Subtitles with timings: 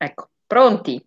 [0.00, 1.04] Ecco, pronti?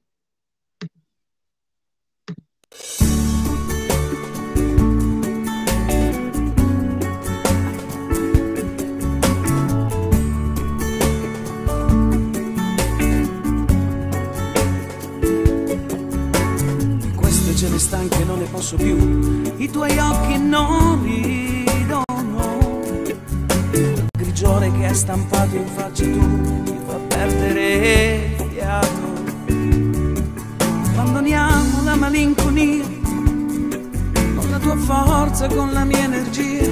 [17.16, 18.98] Queste gene stanche non ne posso più,
[19.56, 22.04] i tuoi occhi non ridono.
[23.72, 28.31] Il grigiore che è stampato in faccia tu mi fa perdere
[32.12, 32.84] malinconia
[34.36, 36.70] con la tua forza, con la mia energia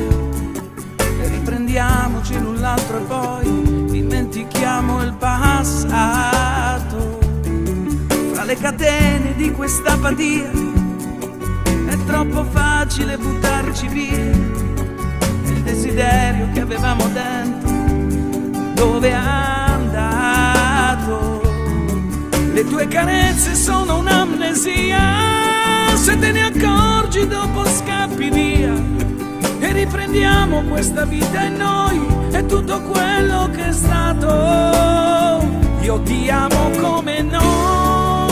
[0.97, 7.20] e riprendiamoci l'un l'altro e poi dimentichiamo il passato.
[8.33, 10.52] Fra le catene di questa apatia
[11.88, 14.31] è troppo facile buttarci via
[15.45, 17.69] il desiderio che avevamo dentro
[18.73, 19.58] dove è
[22.59, 25.95] le tue carezze sono un'amnesia.
[25.95, 28.73] Se te ne accorgi dopo scappi via.
[29.59, 32.05] E riprendiamo questa vita in noi.
[32.31, 34.27] E tutto quello che è stato.
[35.81, 38.28] Io ti amo come non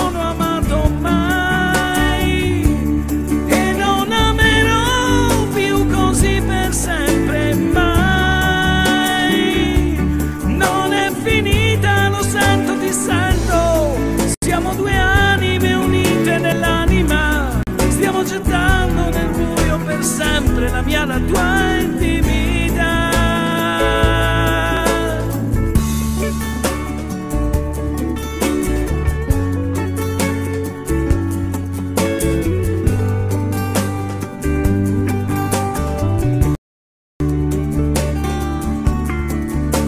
[20.97, 23.11] mia la tua intimità.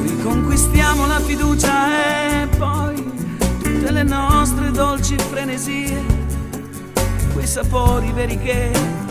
[0.03, 3.11] Riconquistiamo la fiducia e poi
[3.63, 6.03] tutte le nostre dolci frenesie,
[7.33, 9.07] quei sapori veri che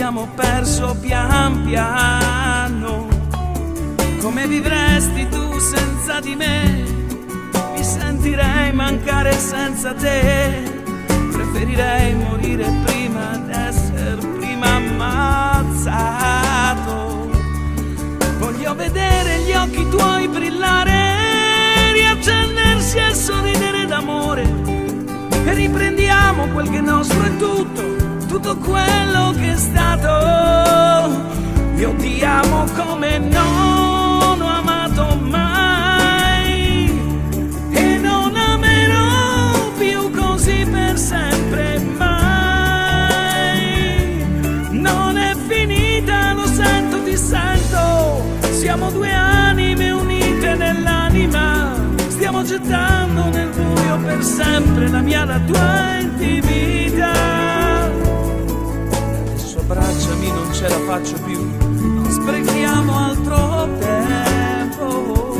[0.00, 3.06] abbiamo perso pian piano.
[4.18, 6.84] Come vivresti tu senza di me?
[7.74, 10.62] Mi sentirei mancare senza te.
[11.30, 16.08] Preferirei morire prima d'essere prima ammazzato.
[18.38, 24.50] Voglio vedere gli occhi tuoi brillare, riaccendersi e sorridere d'amore.
[25.44, 27.99] E riprendiamo quel che nostro è tutto,
[28.30, 30.08] tutto quello che è stato.
[31.74, 36.88] Io ti amo come non ho amato mai.
[37.72, 42.14] E non amerò più così per sempre mai.
[44.70, 48.22] Non è finita, lo sento, ti sento.
[48.52, 51.74] Siamo due anime unite nell'anima.
[52.08, 57.49] Stiamo gettando nel buio per sempre la mia, la tua intimità.
[60.60, 61.40] Ce la faccio più.
[61.58, 65.38] Non sprechiamo altro tempo.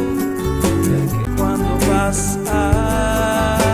[0.81, 3.70] Perché quando passano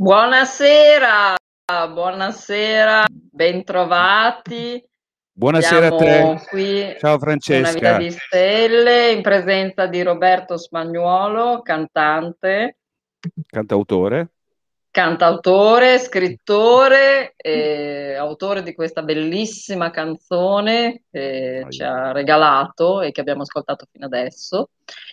[0.00, 1.34] Buonasera,
[1.92, 4.80] buonasera, bentrovati.
[5.32, 6.46] Buonasera a Siamo te.
[6.48, 7.96] qui Ciao Una vita Francesca.
[7.96, 12.78] di stelle in presenza di Roberto Spagnuolo, cantante,
[13.44, 14.34] Cantautore.
[14.98, 23.42] Cantautore, scrittore e autore di questa bellissima canzone che ci ha regalato e che abbiamo
[23.42, 24.70] ascoltato fino adesso.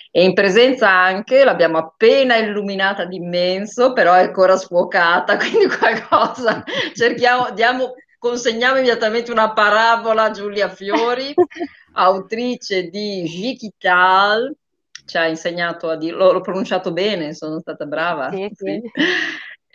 [0.10, 6.64] E in presenza anche, l'abbiamo appena illuminata d'immenso, però è ancora sfuocata, quindi qualcosa
[6.96, 11.32] cerchiamo, diamo, consegniamo immediatamente una parabola a Giulia Fiori,
[11.94, 14.52] autrice di Jikital,
[15.06, 18.32] ci ha insegnato a dirlo, l'ho pronunciato bene, sono stata brava.
[18.32, 18.82] Sì, sì.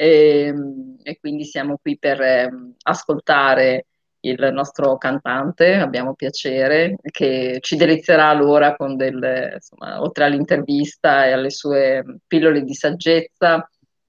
[0.00, 0.55] E,
[1.02, 2.50] e quindi siamo qui per eh,
[2.85, 3.85] ascoltare
[4.20, 11.32] il nostro cantante, abbiamo piacere, che ci delizierà l'ora con del, insomma, oltre all'intervista e
[11.32, 13.69] alle sue pillole di saggezza,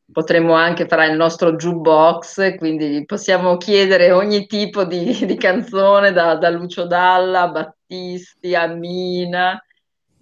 [0.09, 6.35] potremo anche fare il nostro jukebox, quindi possiamo chiedere ogni tipo di, di canzone, da,
[6.35, 8.65] da Lucio Dalla, Battisti, a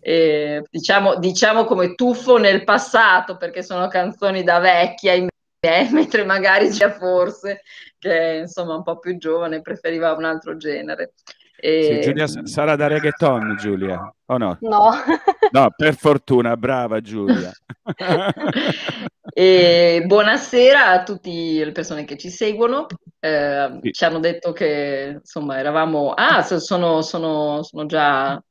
[0.01, 5.27] e diciamo, diciamo come tuffo nel passato, perché sono canzoni da vecchia in
[5.59, 7.61] me, mentre magari già forse,
[7.97, 11.13] che è insomma un po' più giovane, preferiva un altro genere.
[11.61, 11.83] E...
[11.83, 14.57] Sì, Giulia sarà da reggaeton, Giulia, o no?
[14.61, 14.91] No.
[15.51, 17.51] no, per fortuna, brava Giulia.
[19.33, 22.87] e buonasera a tutte le persone che ci seguono.
[23.19, 23.91] Eh, sì.
[23.91, 26.13] Ci hanno detto che insomma eravamo.
[26.13, 28.41] Ah, sono, sono, sono già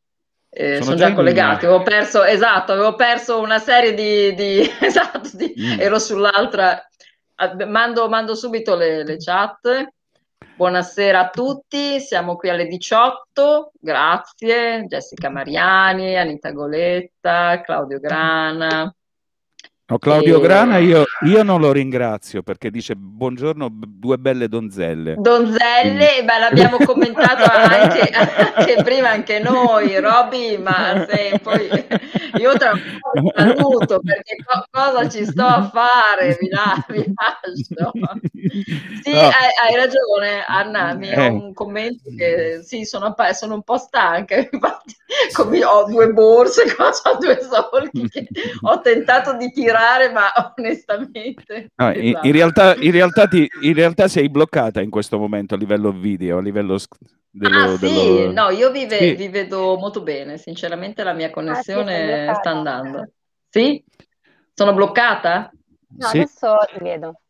[0.50, 5.28] eh, sono, sono, già collegati, avevo perso, esatto, avevo perso una serie di, di esatto,
[5.34, 5.81] di, mm.
[5.81, 6.88] ero sull'altra,
[7.67, 9.87] mando, mando subito le, le, chat,
[10.56, 18.93] buonasera a tutti, siamo qui alle 18, grazie, Jessica Mariani, Anita Goletta, Claudio Grana,
[19.90, 20.40] No, Claudio e...
[20.43, 25.14] Grana io, io, non lo ringrazio perché dice buongiorno due belle donzelle.
[25.17, 31.69] Donzelle, beh, l'abbiamo commentato anche, anche, prima anche noi, Roby, ma se poi
[32.38, 37.14] io tra un po' saluto perché co- cosa ci sto a fare, vi, la, vi
[37.14, 37.90] lascio.
[39.02, 39.20] Sì, no.
[39.20, 41.29] hai, hai, ragione Anna, mi eh.
[41.29, 44.96] ho un commento che sì, sono, sono un po' stanca, infatti
[45.64, 48.29] ho due borse, cosa, ho due soldi che
[48.61, 51.70] ho tentato di tirare migliorare, ma onestamente...
[51.76, 52.26] No, in, esatto.
[52.26, 56.38] in, realtà, in, realtà ti, in, realtà, sei bloccata in questo momento a livello video,
[56.38, 56.76] a livello...
[57.30, 58.32] Dello, ah sì, dello...
[58.32, 59.14] no, io vi, ve- sì.
[59.14, 63.10] vi, vedo molto bene, sinceramente la mia connessione ah, sì, sta andando.
[63.48, 63.84] Sì?
[64.54, 65.50] Sono bloccata?
[65.96, 66.19] No, sì.
[66.19, 67.20] adesso ti vedo.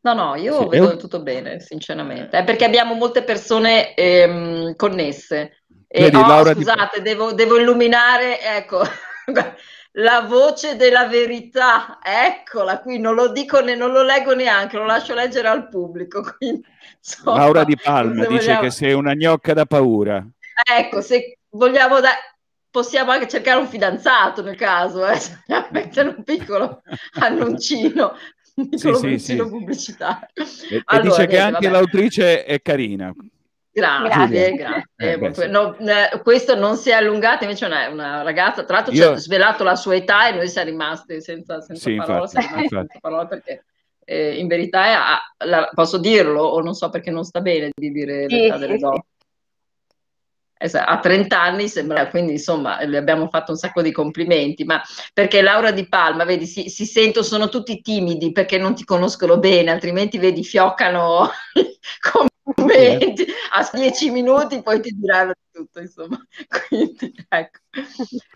[0.00, 2.38] No, no, io sì, vedo tutto bene, sinceramente.
[2.38, 5.62] È perché abbiamo molte persone ehm, connesse.
[5.86, 7.02] E, Vedi, oh, scusate, di...
[7.02, 8.82] devo, devo illuminare, ecco,
[9.98, 14.84] la voce della verità, eccola qui, non lo dico né non lo leggo neanche, lo
[14.84, 16.22] lascio leggere al pubblico.
[16.38, 16.64] Quindi,
[16.96, 18.60] insomma, Laura Di Palma dice vogliamo...
[18.60, 20.24] che sei una gnocca da paura.
[20.70, 22.10] Ecco, se vogliamo da...
[22.70, 25.18] possiamo anche cercare un fidanzato nel caso, eh?
[25.70, 26.82] mettere un piccolo
[27.20, 28.14] annuncino,
[28.54, 30.28] un piccolo sì, annuncino sì, pubblicitario.
[30.70, 31.70] E, allora, e dice che anche vabbè.
[31.70, 33.12] l'autrice è carina.
[33.78, 34.88] Grazie, grazie.
[34.96, 39.02] Eh, no, eh, questo non si è allungato, invece una, una ragazza, tra l'altro Io...
[39.02, 42.86] ci ha svelato la sua età e noi siamo rimasti senza, senza, sì, parole, senza
[43.00, 43.64] parole, perché
[44.04, 47.92] eh, in verità è, la, posso dirlo o non so perché non sta bene di
[47.92, 49.04] dire sì, l'età delle donne.
[50.60, 54.82] Ha 30 anni, sembra, quindi insomma le abbiamo fatto un sacco di complimenti, ma
[55.12, 59.38] perché Laura Di Palma, vedi, si, si sentono, sono tutti timidi perché non ti conoscono
[59.38, 61.30] bene, altrimenti vedi, fioccano
[62.10, 66.18] come commenti a dieci minuti poi ti diranno tutto insomma
[66.68, 67.58] quindi ecco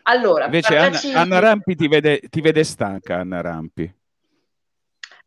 [0.02, 3.94] allora invece Anna, Anna, Rampi ti vede, ti vede stanca Anna Rampi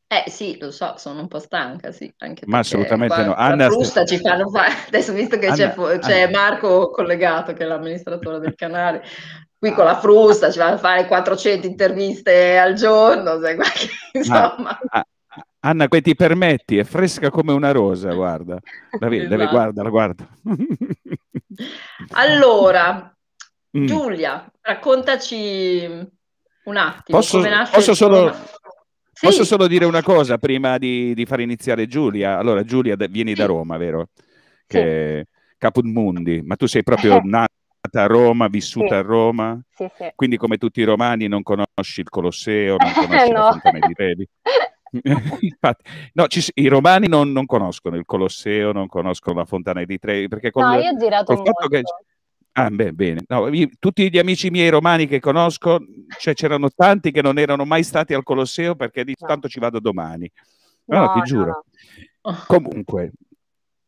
[0.08, 2.14] eh sì, lo so, sono un po' stanca, sì.
[2.20, 3.34] Anche Ma assolutamente no.
[3.34, 4.72] Anna frusta ci fanno fare.
[4.88, 6.30] Adesso visto che Anna, c'è, c'è.
[6.30, 9.04] Marco collegato, che è l'amministratore del canale,
[9.58, 13.58] qui con la frusta ci fanno fare 400 interviste al giorno, sai,
[14.14, 14.78] insomma.
[14.90, 15.06] Ah,
[15.66, 18.60] Anna, che ti permetti, è fresca come una rosa, guarda.
[19.00, 19.36] La, esatto.
[19.36, 20.30] la, guarda, la guarda.
[22.12, 23.18] allora,
[23.76, 23.86] mm.
[23.86, 25.86] Giulia, raccontaci
[26.66, 27.18] un attimo.
[27.18, 27.42] Posso,
[27.72, 28.32] posso, solo,
[29.12, 29.26] sì.
[29.26, 32.38] posso, solo, dire una cosa prima di, di far iniziare Giulia?
[32.38, 33.38] Allora, Giulia, vieni sì.
[33.38, 34.10] da Roma, vero?
[34.68, 35.34] Che sì.
[35.58, 37.50] Caput Mundi, ma tu sei proprio nata
[37.92, 38.94] a Roma, vissuta sì.
[38.94, 40.12] a Roma, sì, sì.
[40.14, 43.40] quindi come tutti i romani non conosci il Colosseo, non conosci no.
[43.40, 44.30] la Fontana di Trevi.
[45.42, 45.84] Infatti,
[46.14, 50.28] no, ci, i romani non, non, conoscono il Colosseo, non conoscono la Fontana di Trevi,
[50.28, 51.82] perché col, no, io ho girato col fatto che...
[52.58, 53.24] Ah, beh, bene.
[53.28, 55.80] No, io, tutti gli amici miei romani che conosco,
[56.18, 59.28] cioè, c'erano tanti che non erano mai stati al Colosseo perché di no.
[59.28, 60.32] tanto ci vado domani.
[60.86, 61.66] No, no ti giuro.
[62.48, 63.12] Comunque,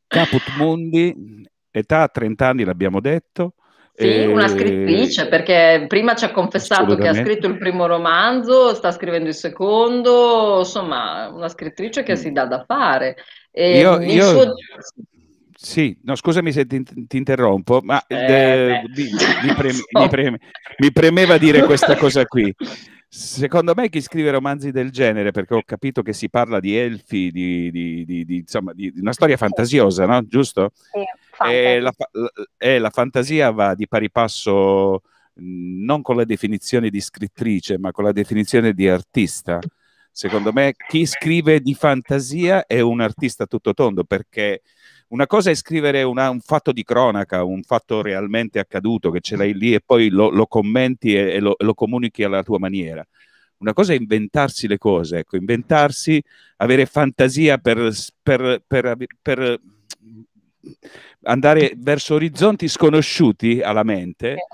[0.06, 3.54] Caput Mundi, età 30 anni l'abbiamo detto,
[4.00, 8.92] sì, una scrittrice, perché prima ci ha confessato che ha scritto il primo romanzo, sta
[8.92, 13.18] scrivendo il secondo, insomma, una scrittrice che si dà da fare.
[13.50, 14.30] E io, io...
[14.30, 14.54] Suo...
[15.60, 19.10] Sì, no, scusami se ti, ti interrompo, ma eh, eh, mi,
[19.48, 20.40] mi, preme, mi, preme,
[20.78, 22.54] mi, premeva dire questa cosa qui.
[23.10, 27.32] Secondo me chi scrive romanzi del genere, perché ho capito che si parla di elfi,
[27.32, 30.22] di, di, di insomma, di, una storia fantasiosa, no?
[30.28, 30.70] Giusto?
[30.76, 31.94] Sì e la,
[32.58, 35.02] e la, fantasia va di pari passo
[35.40, 39.60] non con la definizione di scrittrice, ma con la definizione di artista.
[40.12, 44.62] Secondo me chi scrive di fantasia è un artista tutto tondo, perché
[45.10, 49.36] una cosa è scrivere una, un fatto di cronaca, un fatto realmente accaduto, che ce
[49.36, 53.06] l'hai lì e poi lo, lo commenti e, e, lo, lo, comunichi alla tua maniera.
[53.58, 56.22] Una cosa è inventarsi le cose, ecco, inventarsi,
[56.58, 57.92] avere fantasia per,
[58.22, 59.62] per, per, per
[61.24, 64.48] andare verso orizzonti sconosciuti alla mente,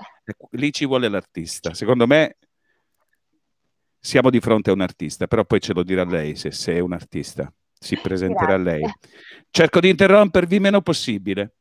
[0.52, 1.74] lì ci vuole l'artista.
[1.74, 2.36] Secondo me
[3.98, 6.78] siamo di fronte a un artista, però poi ce lo dirà lei se, se è
[6.78, 8.80] un artista, si presenterà Grazie.
[8.80, 8.92] lei.
[9.50, 11.54] Cerco di interrompervi meno possibile.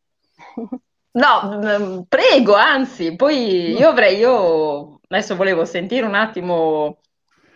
[1.15, 7.01] No, mm, prego, anzi, poi io avrei, io adesso volevo sentire un attimo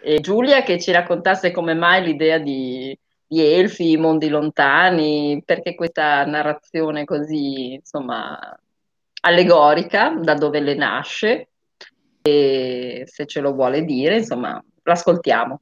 [0.03, 2.95] eh, Giulia che ci raccontasse come mai l'idea di,
[3.27, 8.39] di elfi, mondi lontani, perché questa narrazione così, insomma,
[9.21, 11.49] allegorica, da dove le nasce,
[12.21, 15.61] e se ce lo vuole dire, insomma, l'ascoltiamo.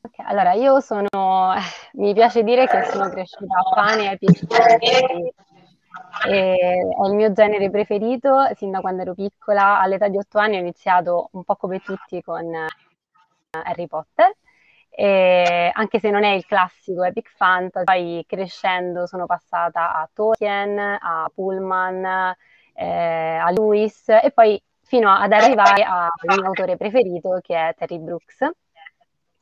[0.00, 1.08] Okay, allora io sono,
[1.94, 4.46] mi piace dire che sono cresciuta a pane e pesce,
[6.28, 10.60] è il mio genere preferito sin da quando ero piccola, all'età di otto anni ho
[10.60, 12.44] iniziato un po' come tutti con
[13.50, 14.34] Harry Potter,
[14.96, 20.78] e anche se non è il classico epic fantasy, poi crescendo sono passata a Tolkien,
[20.78, 22.34] a Pullman,
[22.74, 27.98] eh, a Lewis e poi fino ad arrivare al mio autore preferito che è Terry
[27.98, 28.38] Brooks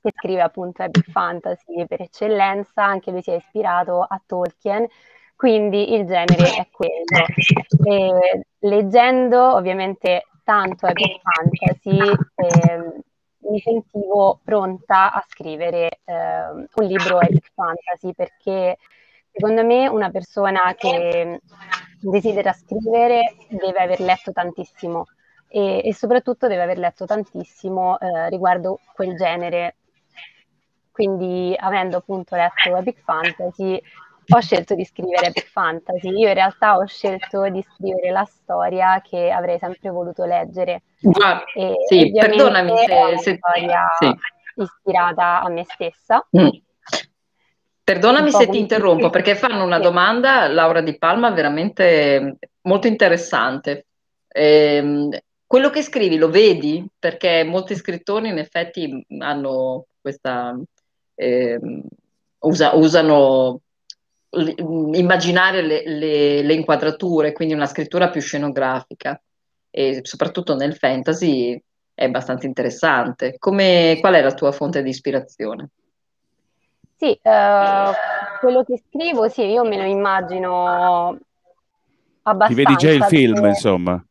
[0.02, 4.87] che scrive appunto epic fantasy per eccellenza, anche lui si è ispirato a Tolkien,
[5.37, 7.26] quindi il genere è quello.
[7.85, 11.99] E, leggendo ovviamente tanto epic fantasy,
[12.35, 13.02] eh,
[13.50, 18.76] mi sentivo pronta a scrivere eh, un libro epic fantasy perché
[19.30, 21.40] secondo me una persona che
[22.00, 25.06] desidera scrivere deve aver letto tantissimo
[25.49, 29.76] e, e soprattutto deve aver letto tantissimo eh, riguardo quel genere.
[30.90, 33.80] Quindi avendo appunto letto epic fantasy
[34.29, 36.09] ho scelto di scrivere fantasy.
[36.09, 40.83] Io in realtà ho scelto di scrivere la storia che avrei sempre voluto leggere.
[41.23, 41.43] Ah,
[41.88, 43.37] sì, perdonami se, è una se...
[43.37, 44.14] storia sì.
[44.62, 46.26] ispirata a me stessa.
[46.37, 46.49] Mm.
[47.85, 53.87] Perdonami se ti interrompo perché fanno una domanda, Laura Di Palma, veramente molto interessante.
[54.29, 56.87] Eh, quello che scrivi lo vedi?
[56.97, 60.57] Perché molti scrittori in effetti hanno questa...
[61.14, 61.59] Eh,
[62.43, 63.61] usa, usano
[64.34, 69.20] immaginare le, le, le, inquadrature, quindi una scrittura più scenografica
[69.70, 71.60] e soprattutto nel fantasy
[71.94, 73.36] è abbastanza interessante.
[73.38, 75.68] Come, qual è la tua fonte di ispirazione?
[76.96, 77.90] Sì, uh,
[78.40, 81.18] quello che scrivo, sì, io me lo immagino
[82.22, 82.46] abbastanza.
[82.46, 83.48] Ti vedi già il film, perché...
[83.48, 84.04] insomma.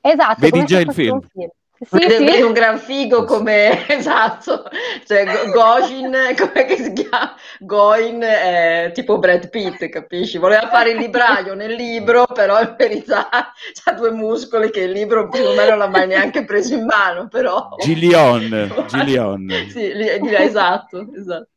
[0.00, 0.40] Esatto.
[0.40, 1.20] Vedi già il film.
[1.20, 1.50] film.
[1.80, 2.24] Sì, sì.
[2.24, 4.64] È un gran figo come esatto,
[5.06, 7.34] cioè Gojin, come si chiama?
[7.58, 10.38] Goin è tipo Brad Pitt, capisci?
[10.38, 15.28] Voleva fare il libraio nel libro, però in verità ha due muscoli che il libro
[15.28, 17.70] più o meno non l'ha mai neanche preso in mano, però...
[17.80, 19.48] Gillion, Gillion.
[19.68, 21.48] sì, esatto, esatto.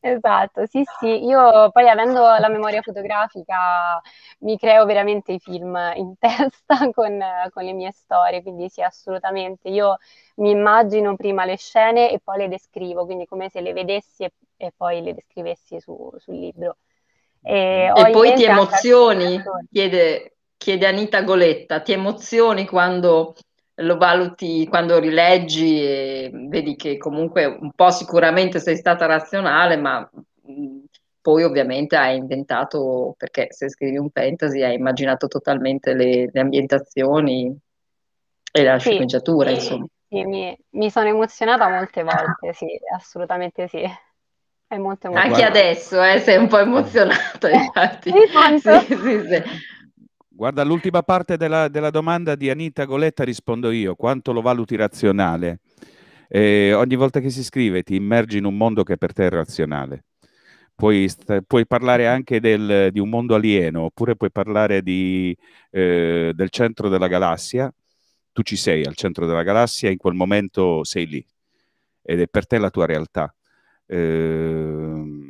[0.00, 4.00] Esatto, sì, sì, io poi avendo la memoria fotografica
[4.40, 7.18] mi creo veramente i film in testa con,
[7.52, 9.68] con le mie storie, quindi sì, assolutamente.
[9.68, 9.98] Io
[10.36, 14.32] mi immagino prima le scene e poi le descrivo, quindi come se le vedessi e,
[14.56, 16.78] e poi le descrivessi su, sul libro.
[17.42, 23.34] E, e poi ti emozioni, chiede, chiede Anita Goletta, ti emozioni quando
[23.76, 30.08] lo valuti quando rileggi e vedi che comunque un po' sicuramente sei stata razionale, ma
[31.20, 37.56] poi ovviamente hai inventato, perché se scrivi un fantasy hai immaginato totalmente le, le ambientazioni
[38.52, 39.86] e la sì, sceneggiatura, sì, insomma.
[40.08, 43.82] Sì, mi, mi, sono emozionata molte volte, sì, assolutamente sì.
[44.66, 45.42] È molto emozionante.
[45.42, 48.10] Anche adesso eh, sei un po' emozionata, infatti.
[48.10, 48.26] sì,
[48.68, 49.42] sì, sì,
[50.42, 53.94] Guarda, l'ultima parte della, della, domanda di Anita Goletta rispondo io.
[53.94, 55.60] Quanto lo valuti razionale?
[56.26, 59.30] Eh, ogni volta che si scrive ti immergi in un mondo che per te è
[59.30, 60.06] razionale.
[60.74, 61.08] Puoi,
[61.46, 65.32] puoi parlare anche del, di un mondo alieno, oppure puoi parlare di,
[65.70, 67.72] eh, del centro della galassia.
[68.32, 71.24] Tu ci sei al centro della galassia, in quel momento sei lì
[72.02, 73.32] ed è per te la tua realtà.
[73.86, 75.22] Eh,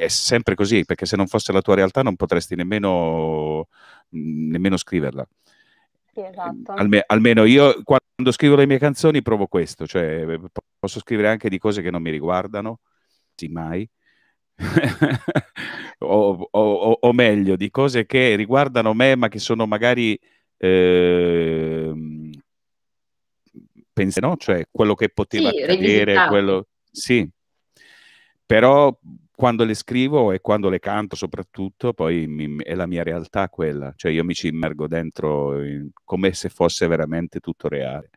[0.00, 3.68] è sempre così, perché se non fosse la tua realtà non potresti nemmeno,
[4.10, 5.26] nemmeno scriverla.
[6.12, 6.72] Sì, esatto.
[6.72, 10.24] Alme, almeno io quando scrivo le mie canzoni provo questo, cioè
[10.78, 12.80] posso scrivere anche di cose che non mi riguardano,
[13.34, 13.88] sì mai,
[15.98, 20.18] o, o, o, meglio, di cose che riguardano me ma che sono magari...
[20.56, 21.92] Eh,
[23.92, 24.36] pense, no?
[24.36, 26.66] Cioè quello che poteva sì, accadere, quello...
[26.90, 27.28] Sì,
[28.44, 28.96] però
[29.40, 33.90] quando le scrivo e quando le canto soprattutto, poi mi, è la mia realtà quella,
[33.96, 38.10] cioè io mi ci immergo dentro in, come se fosse veramente tutto reale.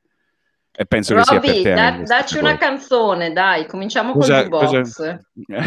[0.75, 4.65] E penso che sia per Robby, te da- dacci una canzone, dai, cominciamo Cosa, jukebox.
[4.96, 5.20] cosa...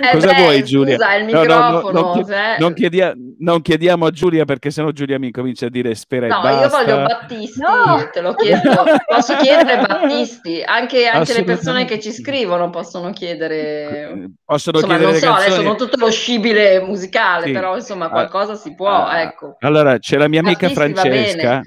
[0.00, 0.94] Eh cosa beh, vuoi Giulia?
[0.96, 4.70] scusa, il No, no, no, microfono, non, se- non chiedia- non chiediamo a Giulia perché
[4.70, 8.08] sennò Giulia mi comincia a dire spera No, e io voglio Battisti, No!
[8.10, 8.84] te l'ho chiesto.
[9.06, 10.62] Posso chiedere Battisti?
[10.64, 14.30] Anche, anche le persone che ci scrivono possono chiedere...
[14.42, 15.66] Possono Insomma, chiedere non so, adesso canzoni.
[15.66, 17.52] non tutto lo scibile musicale, Sì.
[17.52, 19.56] però insomma Ah, qualcosa si può, ah, ecco.
[19.60, 21.60] Allora, c'è la mia amica Battisti va Francesca.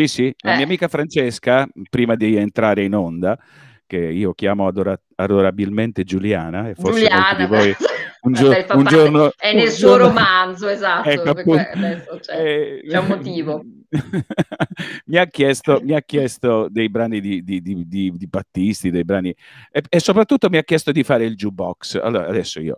[0.00, 0.56] Sì, sì, la Eh.
[0.56, 3.38] mia amica Francesca, prima di entrare in onda,
[3.86, 7.74] che io chiamo adora- adorabilmente Giuliana, e forse molti Giuliana, di voi
[8.22, 9.32] un, gio- un giorno...
[9.36, 13.64] è nel suo giorno- romanzo, esatto, Ecco, adesso c'è- Eh, c'è un motivo.
[15.06, 19.34] mi, ha chiesto, mi ha chiesto dei brani di, di- di- di- Battisti, dei brani,
[19.70, 21.96] e, e soprattutto mi ha chiesto di fare il jukebox.
[22.02, 22.76] Allora, adesso io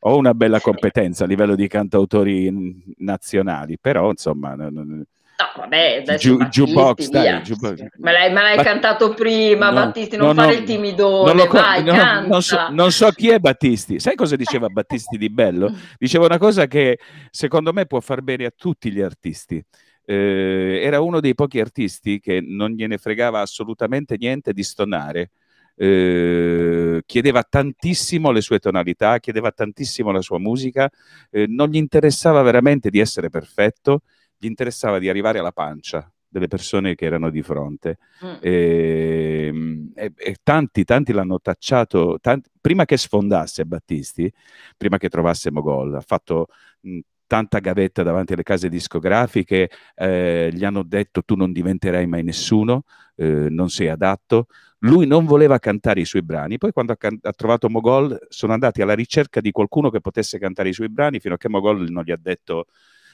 [0.00, 4.54] ho una bella competenza a livello di cantautori nazionali, però insomma...
[4.54, 5.04] non- non-
[5.40, 7.86] No, vabbè, adesso Giu- Battisti, jukebox, dai, jukebox.
[7.98, 11.26] Me l'hai, me l'hai Bat- cantato prima, No, Battisti, non no, fare no, il timidone,
[11.32, 12.26] non lo co- vai, no, canta.
[12.26, 14.00] non, so, non so chi è Battisti.
[14.00, 15.70] Sai cosa diceva Battisti di bello?
[15.96, 16.98] Diceva una cosa che
[17.30, 19.64] secondo me può far bene a tutti gli artisti.
[20.04, 25.30] Eh, era uno dei pochi artisti che non gliene fregava assolutamente niente di stonare.
[25.76, 30.90] Eh, chiedeva tantissimo le sue tonalità, chiedeva tantissimo la sua musica,
[31.30, 34.00] eh, non gli interessava veramente di essere perfetto,
[34.38, 37.98] gli interessava di arrivare alla pancia delle persone che erano di fronte.
[38.24, 38.34] Mm.
[38.40, 39.52] E,
[39.94, 44.30] e- e tanti, tanti l'hanno tacciato, tanti- prima che sfondasse Battisti,
[44.76, 46.46] prima che trovasse Mogol, ha fatto
[46.82, 52.22] mh, tanta gavetta davanti alle case discografiche, eh, gli hanno detto tu non diventerai mai
[52.22, 52.84] nessuno,
[53.16, 54.46] eh, non sei adatto.
[54.82, 58.52] Lui non voleva cantare i suoi brani, poi quando ha, can- ha trovato Mogol sono
[58.52, 61.90] andati alla ricerca di qualcuno che potesse cantare i suoi brani fino a che Mogol
[61.90, 62.66] non gli ha detto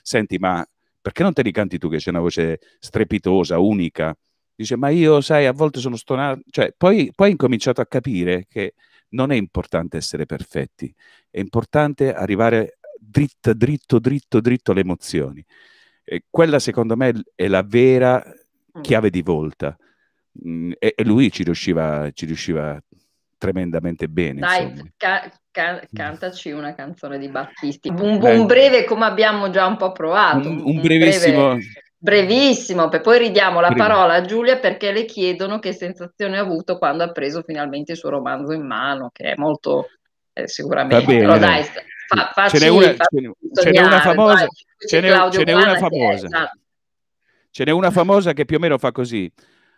[0.02, 0.64] senti ma
[1.04, 4.16] perché non te li canti tu che c'è una voce strepitosa, unica?
[4.54, 6.40] Dice, ma io, sai, a volte sono stonato.
[6.48, 8.72] Cioè, poi, poi ho incominciato a capire che
[9.10, 10.90] non è importante essere perfetti,
[11.28, 15.44] è importante arrivare dritto, dritto, dritto, dritto alle emozioni.
[16.02, 18.24] E quella, secondo me, è la vera
[18.80, 19.76] chiave di volta.
[20.46, 22.82] Mm, e, e lui ci riusciva, ci riusciva
[23.38, 24.40] tremendamente bene.
[24.40, 27.88] Dai, ca- ca- cantaci una canzone di Battisti.
[27.88, 30.48] Un, un breve come abbiamo già un po' provato.
[30.48, 31.48] Un, un brevissimo...
[31.54, 31.64] breve-
[32.04, 36.76] brevissimo, poi ridiamo la Brevi- parola a Giulia perché le chiedono che sensazione ha avuto
[36.76, 39.88] quando ha preso finalmente il suo romanzo in mano, che è molto
[40.34, 41.02] eh, sicuramente.
[41.02, 41.62] Va bene, Però dai.
[41.64, 44.46] fa- facci, ce n'è una, ce n'è- una famosa.
[44.46, 46.26] Qui ce n'è, ce n'è una che è- famosa.
[46.26, 46.58] esatto.
[47.50, 49.30] Ce n'è una famosa che più o meno fa così.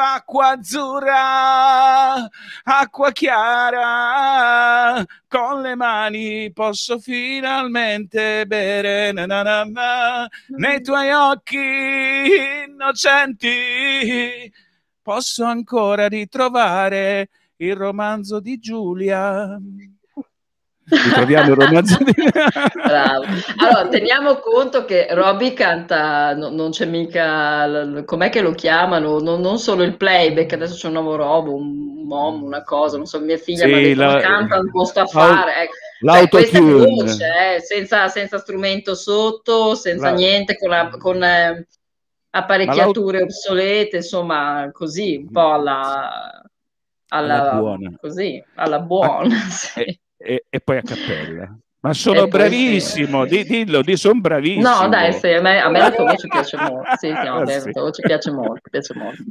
[0.00, 2.28] Acqua azzurra,
[2.64, 9.12] acqua chiara, con le mani posso finalmente bere.
[9.12, 10.28] na na na na.
[10.56, 14.50] Nei tuoi occhi innocenti
[15.02, 19.58] posso ancora ritrovare il romanzo di Giulia.
[20.88, 22.12] Ritroviamo il romanzo di
[22.74, 23.24] Bravo.
[23.58, 29.20] Allora, teniamo conto che Robby canta, no- non c'è mica, com'è che lo chiamano?
[29.20, 33.06] Non, non solo il playback, adesso c'è un nuovo robo, un mom, una cosa, non
[33.06, 35.12] so, mia figlia Sì, mi ha detto, la- ma canta un po' sta a l'au-
[35.12, 35.62] fare.
[35.62, 35.72] ecco.
[35.72, 36.86] Cioè, l'autotune.
[36.86, 37.24] voce,
[37.56, 41.66] eh, senza, senza strumento sotto, senza La- niente, con, la- con eh,
[42.30, 46.42] apparecchiature obsolete, insomma, così, un po' alla,
[47.08, 47.92] alla, Alla buona.
[48.00, 50.00] così, alla buona, sì.
[50.22, 51.56] E, e poi a cappella.
[51.82, 53.30] Ma sono poi bravissimo, sì.
[53.30, 54.82] di- dillo, di, sono bravissimo.
[54.82, 56.96] No, dai, sì, a me, a me la tua voce piace molto.
[56.98, 57.72] Sì, sì, no, Ah, sì.
[57.72, 59.22] la voce piace molto, piace molto.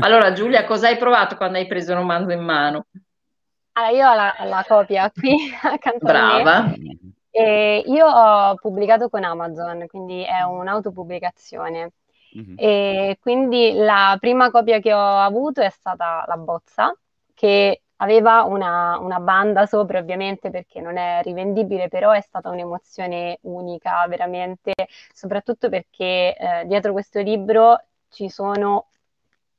[0.00, 2.86] Allora, Giulia, cosa hai provato quando hai preso il romanzo in mano?
[3.72, 6.42] Allora, io ho la, la copia qui accanto a me.
[6.42, 6.74] Brava.
[7.30, 11.92] E io ho pubblicato con Amazon, quindi è un'autopubblicazione.
[12.32, 12.54] Mhm.
[12.56, 16.96] E quindi la prima copia che ho avuto è stata la bozza,
[17.34, 23.38] che aveva una, una banda sopra, ovviamente, perché non è rivendibile, però è stata un'emozione
[23.42, 24.72] unica, veramente,
[25.12, 28.88] soprattutto perché eh, dietro questo libro ci sono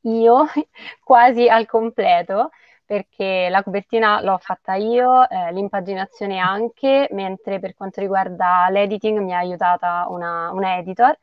[0.01, 0.45] io
[1.03, 2.49] quasi al completo,
[2.85, 9.33] perché la copertina l'ho fatta io, eh, l'impaginazione anche, mentre per quanto riguarda l'editing mi
[9.33, 11.17] ha aiutata una, una editor.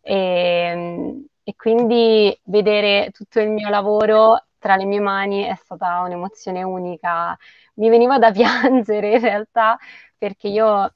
[0.00, 6.62] E, e quindi vedere tutto il mio lavoro tra le mie mani è stata un'emozione
[6.62, 7.36] unica.
[7.74, 9.76] Mi veniva da piangere in realtà
[10.16, 10.94] perché io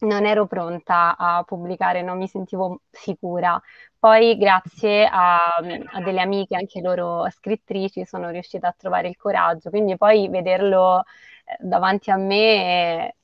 [0.00, 3.60] non ero pronta a pubblicare, non mi sentivo sicura.
[3.98, 9.70] Poi, grazie a, a, delle amiche, anche loro scrittrici, sono riuscita a trovare il coraggio.
[9.70, 11.02] Quindi poi vederlo
[11.44, 13.14] eh, davanti a me è,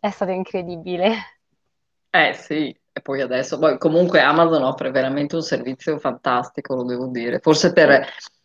[0.00, 1.14] è stato incredibile.
[2.10, 7.06] Eh sì, e poi adesso, poi comunque Amazon offre veramente un servizio fantastico, lo devo
[7.06, 7.38] dire.
[7.38, 8.04] Forse per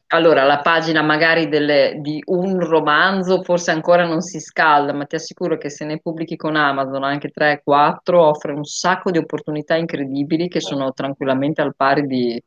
[0.10, 5.16] allora, la pagina magari delle, di un romanzo forse ancora non si scalda, ma ti
[5.16, 10.48] assicuro che se ne pubblichi con Amazon anche 3-4 offre un sacco di opportunità incredibili
[10.48, 12.42] che sono tranquillamente al pari di,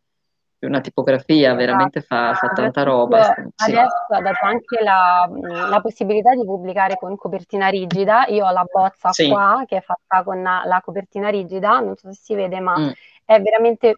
[0.59, 3.25] di una tipografia, veramente fa, fa tanta roba.
[3.25, 3.71] Sì.
[3.71, 5.29] Adesso ha dato anche la,
[5.69, 9.29] la, possibilità di pubblicare con copertina rigida, io ho la bozza sì.
[9.29, 12.91] qua che è fatta con la copertina rigida, non so se si vede, ma mm.
[13.27, 13.97] è veramente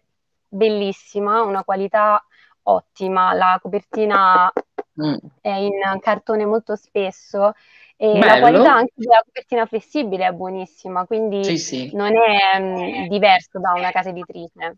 [0.49, 2.21] bellissima, una qualità
[2.63, 4.51] ottima, la copertina
[5.01, 5.15] mm.
[5.41, 7.53] è in cartone molto spesso
[7.95, 8.25] e Bello.
[8.25, 11.89] la qualità anche della copertina flessibile è buonissima, quindi sì, sì.
[11.93, 14.77] non è um, diverso da una casa editrice.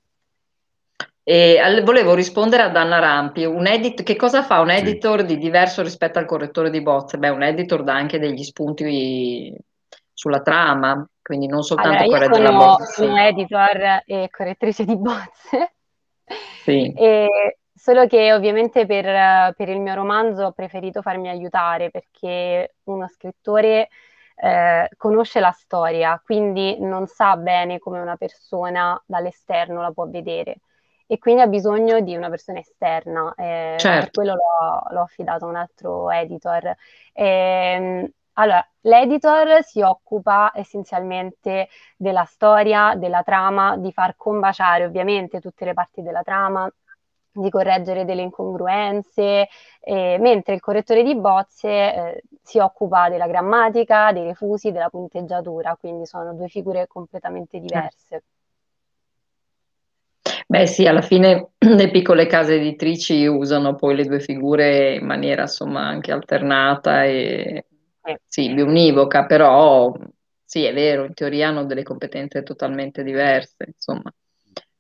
[1.24, 5.26] E al, volevo rispondere ad Anna Rampi, un edit, che cosa fa un editor sì.
[5.26, 7.17] di diverso rispetto al correttore di bozze?
[7.17, 9.52] Beh, un editor dà anche degli spunti
[10.13, 12.86] sulla trama, quindi non soltanto allora, correggere la bozza.
[12.86, 15.74] Sono editor e correttrice di bozze.
[16.62, 16.93] Sì.
[16.93, 23.08] E Solo che ovviamente per, per, il mio romanzo ho preferito farmi aiutare perché uno
[23.08, 23.89] scrittore
[24.38, 30.62] eh, conosce la storia, quindi non sa bene come una persona dall'esterno la può vedere
[31.06, 33.32] e quindi ha bisogno di una persona esterna.
[33.38, 34.00] Eh, certo.
[34.00, 36.76] Per quello l'ho, l'ho, affidato a un altro editor.
[37.13, 45.65] Eh, allora, l'editor si occupa essenzialmente della storia, della trama, di far combaciare ovviamente tutte
[45.65, 46.67] le parti della trama
[47.36, 49.48] di correggere delle incongruenze,
[49.82, 55.76] eh, mentre il correttore di bozze eh, si occupa della grammatica, dei refusi, della punteggiatura,
[55.80, 58.24] quindi sono due figure completamente diverse.
[60.48, 65.43] Beh sì, alla fine le piccole case editrici usano poi le due figure in maniera
[65.43, 67.65] insomma anche alternata e
[68.26, 69.91] sì, bionivoca, però
[70.43, 74.13] sì, è vero, in teoria hanno delle competenze totalmente diverse, insomma.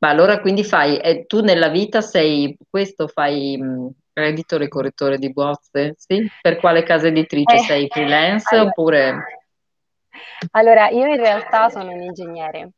[0.05, 5.17] Ma allora quindi fai, eh, tu nella vita sei, questo fai mh, editore e correttore
[5.17, 5.95] di bozze?
[5.97, 6.29] Sì?
[6.43, 7.55] Per quale casa editrice?
[7.55, 9.15] Eh, sei freelance allora, oppure...
[10.51, 12.69] Allora, io in realtà sono un ingegnere,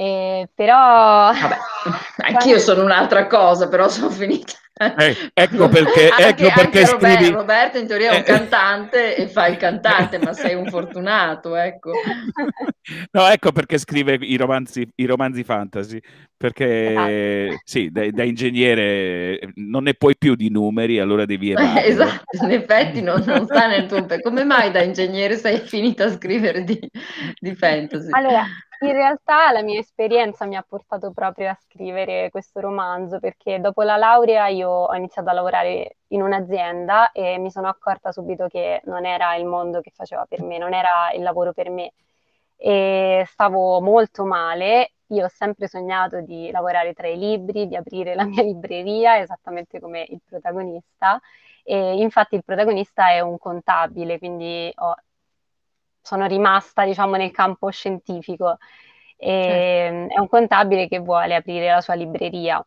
[0.00, 1.32] eh, però...
[1.32, 1.56] Vabbè,
[2.32, 7.30] anch'io sono un'altra cosa, però sono finita eh, ecco perché, anche, ecco perché anche scrivi...
[7.30, 11.56] Roberto, in teoria è un eh, cantante e fa il cantante, ma sei un fortunato,
[11.56, 11.90] ecco.
[13.10, 16.00] No, ecco perché scrive i romanzi, i romanzi fantasy,
[16.36, 17.60] perché esatto.
[17.64, 21.86] sì, da, da, ingegnere non ne puoi più di numeri, allora devi evadere.
[21.86, 24.06] Esatto, in effetti non, non sta nel tuo...
[24.22, 26.78] Come mai da ingegnere sei finita a scrivere di,
[27.38, 28.10] di fantasy?
[28.12, 28.44] Allora,
[28.80, 33.82] in realtà la mia esperienza mi ha portato proprio a scrivere questo romanzo perché dopo
[33.82, 38.80] la laurea io ho iniziato a lavorare in un'azienda e mi sono accorta subito che
[38.84, 41.92] non era il mondo che faceva per me, non era il lavoro per me
[42.56, 44.92] e stavo molto male.
[45.08, 49.80] Io ho sempre sognato di lavorare tra i libri, di aprire la mia libreria, esattamente
[49.80, 51.20] come il protagonista.
[51.64, 54.94] E infatti il protagonista è un contabile, quindi ho
[56.00, 58.58] sono rimasta, diciamo, nel campo scientifico.
[59.16, 60.14] Certo.
[60.14, 62.64] È un contabile che vuole aprire la sua libreria.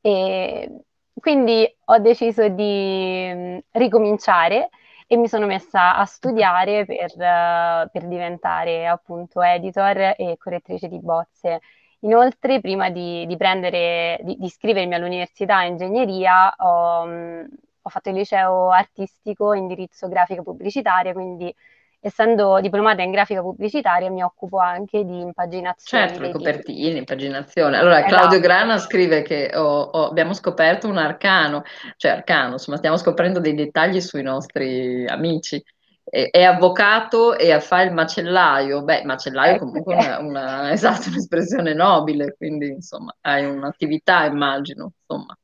[0.00, 0.82] E
[1.20, 4.70] quindi ho deciso di mm, ricominciare
[5.06, 11.00] e mi sono messa a studiare per, uh, per diventare appunto editor e correttrice di
[11.00, 11.60] bozze.
[12.00, 17.48] Inoltre, prima di, di, prendere, di, di iscrivermi all'università in ingegneria, ho, um,
[17.82, 21.52] ho fatto il liceo artistico indirizzo grafica pubblicitaria, quindi
[22.00, 26.08] essendo diplomata in grafica pubblicitaria, mi occupo anche di impaginazione.
[26.08, 27.76] Certo, le copertine, impaginazione.
[27.76, 28.14] Allora, esatto.
[28.14, 31.62] Claudio Grana scrive che ho, ho, abbiamo scoperto un arcano,
[31.96, 35.62] cioè arcano, insomma, stiamo scoprendo dei dettagli sui nostri amici.
[36.04, 38.82] È, è avvocato e fa il macellaio.
[38.82, 45.36] Beh, macellaio è comunque una, una, esatto, un'espressione nobile, quindi insomma, hai un'attività, immagino, insomma.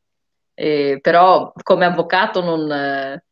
[0.55, 2.71] E, però come avvocato non...
[2.71, 3.25] Eh...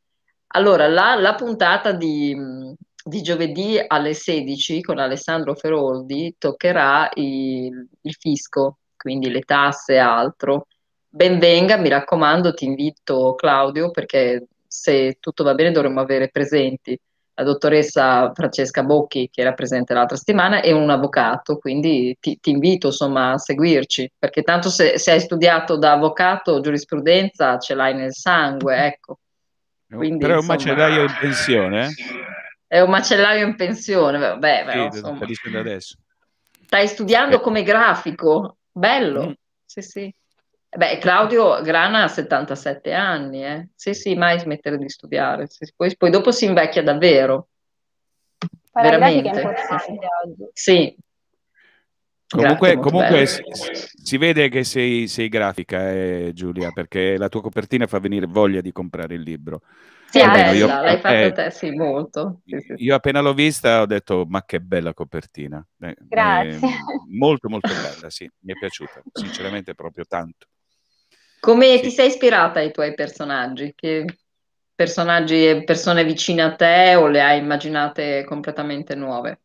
[0.54, 8.14] Allora, la, la puntata di di giovedì alle 16 con Alessandro Feroldi toccherà il, il
[8.18, 10.66] fisco, quindi le tasse e altro.
[11.08, 16.98] Benvenga, mi raccomando, ti invito Claudio perché se tutto va bene dovremmo avere presenti
[17.34, 22.50] la dottoressa Francesca Bocchi che era presente l'altra settimana e un avvocato, quindi ti, ti
[22.50, 27.94] invito insomma a seguirci perché tanto se, se, hai studiato da avvocato giurisprudenza ce l'hai
[27.94, 29.18] nel sangue, ecco.
[29.88, 31.86] Quindi, Però è un macellaio in pensione?
[31.86, 32.31] Eh?
[32.72, 35.58] È un macellaio in pensione, vabbè, però, Sì, insomma.
[35.58, 35.96] adesso.
[36.64, 37.40] Stai studiando Eh.
[37.42, 39.32] come grafico, bello, Mm.
[39.66, 40.14] sì sì.
[40.74, 43.68] Beh, Claudio Grana ha 77 anni, eh.
[43.74, 45.72] Sì sì, mai smettere di studiare, Sì, sì.
[45.76, 47.48] Poi, poi dopo si invecchia davvero,
[48.38, 49.42] è veramente.
[49.42, 50.48] oggi.
[50.54, 50.96] Sì.
[52.26, 53.42] Comunque, Grazie, comunque si,
[54.02, 58.62] si vede che sei, sei grafica, eh, Giulia, perché la tua copertina fa venire voglia
[58.62, 59.60] di comprare il libro.
[60.12, 62.42] Sì, Almeno bella, io- l'hai fatta eh, te, sì, molto.
[62.44, 62.84] Sì, sì.
[62.84, 65.66] Io appena l'ho vista ho detto, ma che bella copertina.
[65.80, 66.68] Eh, Grazie.
[66.68, 70.46] eh, molto, molto bella, sì, mi è piaciuta, sinceramente proprio tanto.
[71.40, 71.82] Come Sì.
[71.82, 73.72] ti sei ispirata ai tuoi personaggi?
[73.74, 74.04] Che
[74.74, 79.40] personaggi e persone vicine a te o le hai immaginate completamente nuove?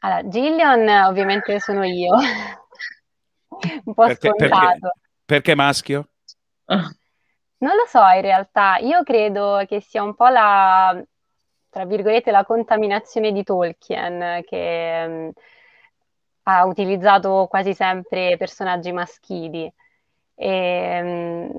[0.00, 2.14] Allora, Gillian ovviamente sono io,
[3.84, 4.92] un po' Perché, perché, scontato.
[5.24, 6.08] perché maschio?
[7.60, 10.98] Non lo so, in realtà, io credo che sia un po' la,
[11.68, 15.30] tra virgolette, la contaminazione di Tolkien, che mh,
[16.44, 19.72] ha utilizzato quasi sempre personaggi maschili.
[20.34, 21.56] E, mh,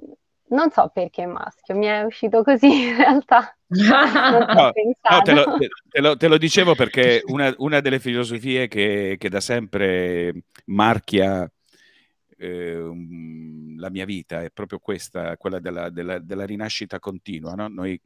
[0.56, 3.56] non so perché maschio, mi è uscito così in realtà.
[3.68, 4.74] No,
[5.10, 5.46] no, te lo,
[5.90, 11.50] te- lo- te lo dicevo perché una, una delle filosofie che, che da sempre marchia
[12.38, 12.76] eh,
[13.82, 17.54] la mia vita è proprio questa, quella della, della- della rinascita continua.
[17.56, 17.68] no?
[17.68, 18.00] Noi,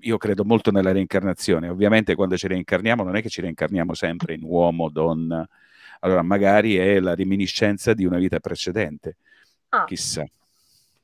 [0.00, 1.68] io credo molto nella reincarnazione.
[1.68, 5.46] Ovviamente quando ci reincarniamo non è che ci reincarniamo sempre in uomo, donna.
[6.00, 9.16] Allora magari è la reminiscenza di una vita precedente.
[9.70, 10.24] Ah, Chissà.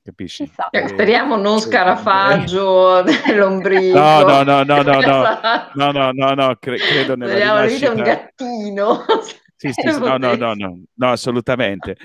[0.03, 0.44] Capisci?
[0.70, 3.98] Eh, Eh, Speriamo non scarafaggio dell'ombrico.
[3.98, 4.98] No, no, no, no, no, no.
[5.00, 5.70] Esatto.
[5.79, 8.03] No, no, no, no, cre- credo nella Speriamo vedere un rinascita.
[8.03, 9.05] gattino.
[9.57, 11.96] Sì, sì, sì, no, no, no, no, no, assolutamente.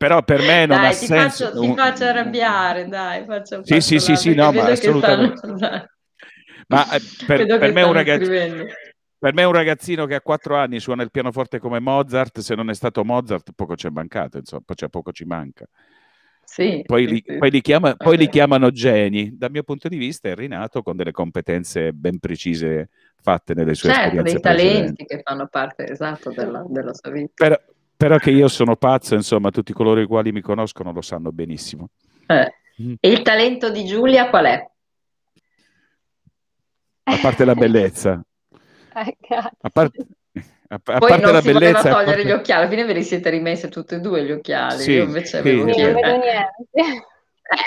[0.00, 1.44] Però per me non Dai, ha ti senso.
[1.50, 5.36] faccio, ti faccio arrabbiare, dai, faccio, Sì, sì, sì, sì, no, ma assolutamente.
[5.36, 5.86] stanno-.
[6.68, 8.30] Ma eh, per, per me un ragazzo,
[9.18, 12.70] per me un ragazzino che ha quattro anni suona il pianoforte come Mozart, se non
[12.70, 15.66] è stato Mozart poco ci è mancato, insomma, cioè poco ci manca.
[16.44, 17.36] Sì, Poi, sì, li, sì.
[17.36, 19.36] poi li chiama- poi li chiamano geni.
[19.36, 22.88] Dal mio punto di vista è rinato con delle competenze ben precise
[23.20, 25.04] fatte nelle sue Certo, esperienze dei precedenti.
[25.04, 27.32] talenti che fanno parte esatto della, della sua vita.
[27.34, 27.56] Però,
[28.00, 31.90] però che io sono pazzo, insomma, tutti coloro i quali mi conoscono lo sanno benissimo.
[32.26, 32.54] Eh.
[32.80, 32.94] Mm.
[32.98, 34.70] E il talento di Giulia qual è?
[37.02, 38.18] A parte la bellezza,
[38.96, 39.16] Eh,
[39.60, 42.30] a, par- a- a Poi parte non la si poteva bellezza, a togliere parte- gli
[42.30, 45.26] occhiali, alla fine ve li siete rimessi tutti e due gli occhiali, Sì, io invece
[45.26, 45.82] sì, avevo sì.
[45.82, 47.06] Non vedo eh, niente.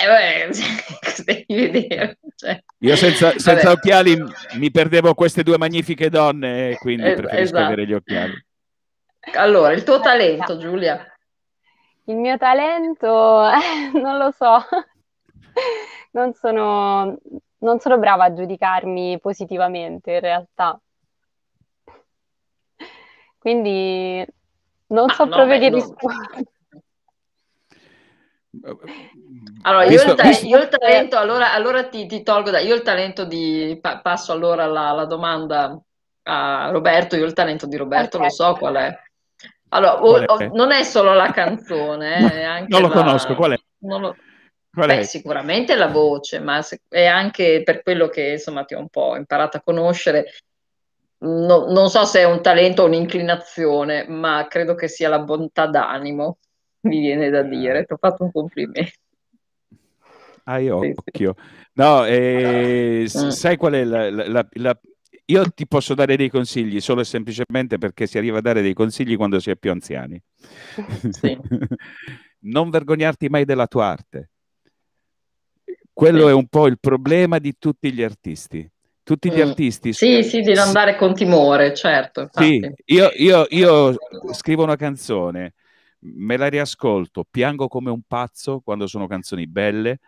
[0.02, 2.17] eh, beh, cosa devi vedere?
[2.36, 4.17] Cioè, io senza, senza occhiali
[4.56, 7.63] mi perdevo queste due magnifiche donne e quindi Eh, preferisco esatto.
[7.65, 8.46] avere gli occhiali.
[9.36, 11.06] Allora, il tuo talento, Giulia?
[12.06, 13.08] Il mio talento,
[13.94, 14.58] non lo so,
[16.12, 17.18] non sono,
[17.60, 20.80] non sono brava a giudicarmi positivamente in realtà.
[23.40, 24.26] Quindi
[24.88, 25.76] non Ma so no, proprio beh, che no.
[25.78, 26.46] rispondere.
[29.64, 32.60] Allora, io, Visto- il, ta- visto- io il talento, allora, allora ti, ti tolgo da,
[32.60, 35.78] io il talento di, pa- passo allora la, la domanda
[36.24, 38.32] a Roberto, io il talento di Roberto lo Ok.
[38.32, 38.98] so qual è.
[39.74, 43.36] Allora, o- o- non è solo la canzone, eh, è anche Non lo la- conosco,
[43.36, 43.58] qual è?
[43.80, 44.16] lo-
[44.72, 45.04] Qual Beh, è?
[45.04, 49.16] sicuramente la voce, ma se- è anche per quello che insomma ti ho un po'
[49.16, 50.26] imparato a conoscere.
[51.20, 55.68] No- non so se è un talento o un'inclinazione, ma credo che sia la bontà
[55.68, 56.38] d'animo,
[56.88, 57.86] mi viene da dire.
[57.86, 58.92] Ti ho fatto un complimento.
[60.46, 60.94] Hai Sì, sì.
[60.98, 61.36] occhio.
[61.74, 63.30] No, eh, s- Mm.
[63.30, 64.80] sai qual è la- la- la-
[65.34, 68.76] Io ti posso dare dei consigli solo e semplicemente perché si arriva a dare dei
[68.76, 70.22] consigli quando si è più anziani.
[71.12, 71.38] Sì.
[72.46, 74.30] Non vergognarti mai della tua arte.
[75.93, 76.28] Quello Sì.
[76.28, 78.69] è un po' il problema di tutti gli artisti.
[79.02, 79.48] Tutti gli Mm.
[79.48, 83.96] artisti Sì, sì, di non andare con timore, certo, Sì, io, io- io
[84.34, 85.54] scrivo una canzone,
[86.00, 90.00] me la riascolto, piango come un pazzo quando sono canzoni belle.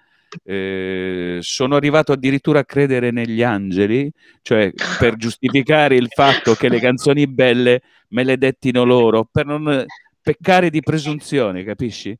[0.44, 6.80] Eh, sono arrivato addirittura a credere negli angeli, cioè per giustificare il fatto che le
[6.80, 9.86] canzoni belle me le dettino loro, per non
[10.22, 12.18] peccare di presunzione, capisci?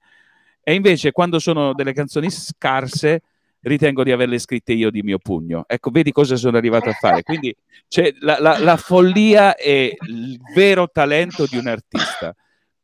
[0.62, 3.22] E invece quando sono delle canzoni scarse
[3.62, 5.64] ritengo di averle scritte io di mio pugno.
[5.68, 7.24] Ecco, vedi cosa sono arrivato a fare.
[7.24, 7.56] Quindi
[7.88, 12.34] cioè, la, la- la follia è il vero talento di un artista.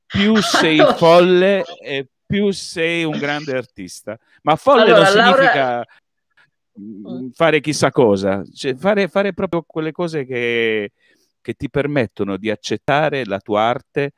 [0.05, 4.17] Più sei folle e più sei un grande artista.
[4.43, 5.85] Ma folle Allora, non significa
[6.79, 10.93] mm, fare chissà cosa, cioè, fare, fare proprio quelle cose che,
[11.41, 14.13] che ti permettono di accettare la tua arte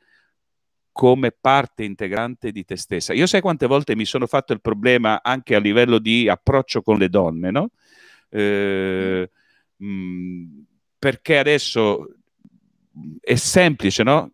[0.92, 3.12] come parte integrante di te stessa.
[3.12, 6.98] Io sai quante volte mi sono fatto il problema anche a livello di approccio con
[6.98, 7.70] le donne, no?
[8.28, 9.28] Eh,
[9.76, 10.44] mh,
[10.96, 12.06] perché adesso
[13.20, 14.30] è semplice, no?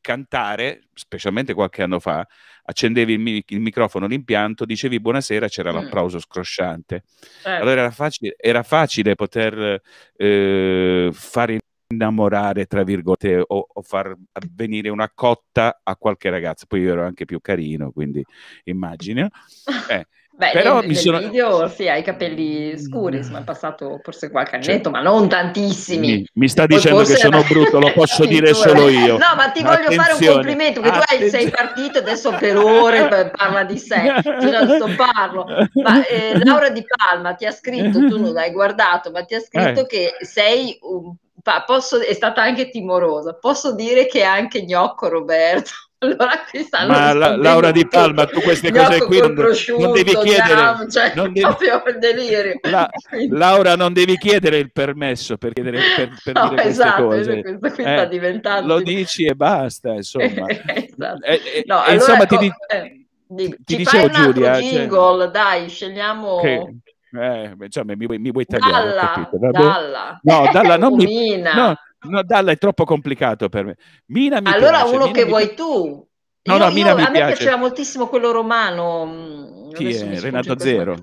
[0.00, 2.26] Cantare, specialmente qualche anno fa,
[2.64, 5.74] accendevi il, mi- il microfono, l'impianto, dicevi buonasera, c'era mm.
[5.74, 7.04] l'applauso scrosciante.
[7.42, 7.62] Certo.
[7.62, 9.80] Allora era facile, era facile poter
[10.16, 11.58] eh, fare
[11.90, 16.66] innamorare, tra virgolette, o, o, far avvenire una cotta a qualche ragazza.
[16.66, 18.24] Poi io ero anche più carino, quindi
[18.64, 19.28] immagino.
[19.90, 20.06] Eh,
[20.38, 21.18] Beh, Però nel, mi sono...
[21.18, 25.28] video sì, hai i capelli scuri, insomma è passato forse qualche annetto, cioè, ma non
[25.28, 26.06] tantissimi.
[26.06, 29.18] Mi, mi sta dicendo che sono brutto, lo posso dire solo io.
[29.18, 31.18] No, ma ti voglio fare un complimento, che Attenzione.
[31.18, 35.44] tu hai, sei partito adesso per ore parla di sé, io sto parlo.
[35.82, 39.40] Ma eh, Laura Di Palma ti ha scritto, tu non l'hai guardato, ma ti ha
[39.40, 39.86] scritto eh.
[39.86, 41.16] che sei un
[41.64, 43.32] Posso, è stata anche timorosa.
[43.32, 45.70] Posso dire che è anche gnocco Roberto.
[46.00, 46.30] Allora
[46.64, 50.54] stanno Ma la, Laura Di Palma, tu queste cose qui non, non, devi chiedere.
[50.54, 52.60] Jam, cioè, non devi, proprio delirio.
[52.62, 52.88] La,
[53.30, 57.58] Laura, non devi chiedere il permesso per, chiedere, per, per no, dire esatto, queste cose.
[57.58, 58.74] Questo qui eh, sta diventando...
[58.74, 60.46] Lo dici e basta, insomma.
[60.46, 61.24] esatto.
[61.24, 64.54] eh, eh, no, allora, insomma, ti, eh, ti, ti dicevo Giulia...
[64.54, 66.40] Cioè jingle, cioè, dai, scegliamo...
[66.40, 66.74] Che,
[67.10, 68.90] eh, insomma, mi, mi vuoi tagliare?
[68.90, 70.20] Dalla, dalla.
[70.22, 71.38] No, Dalla non mi...
[71.38, 73.76] No, no, Dalla è troppo complicato per me.
[74.06, 75.30] Mina mi allora piace, uno Mina che mi...
[75.30, 76.08] vuoi tu.
[76.42, 77.24] No, io, no, Mina io, mi a piace.
[77.24, 79.06] me piaceva moltissimo quello romano.
[79.06, 80.20] Mm, Chi è?
[80.20, 80.96] Renato Zero.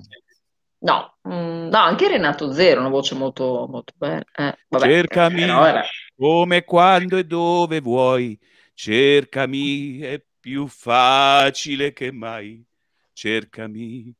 [0.78, 4.24] No, mm, no, anche Renato Zero, una voce molto, molto bella.
[4.34, 5.84] Eh, vabbè, Cercami era...
[6.16, 8.38] come, quando e dove vuoi.
[8.74, 12.64] Cercami, è più facile che mai.
[13.12, 14.14] Cercami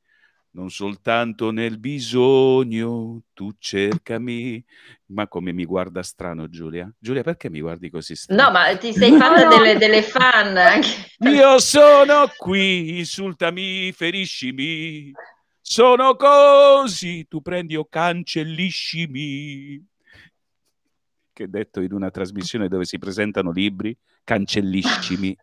[0.57, 4.65] non soltanto nel bisogno, tu cercami.
[5.09, 6.91] Ma come mi guarda strano Giulia?
[6.99, 8.43] Giulia, perché mi guardi così strano?
[8.43, 10.89] No, ma ti sei fatta no, delle, delle, fan anche.
[11.29, 15.13] Io sono qui, insultami, feriscimi.
[15.61, 19.87] Sono così, tu prendi o cancelliscimi.
[21.35, 25.37] Che detto in una trasmissione dove si presentano libri, cancelliscimi.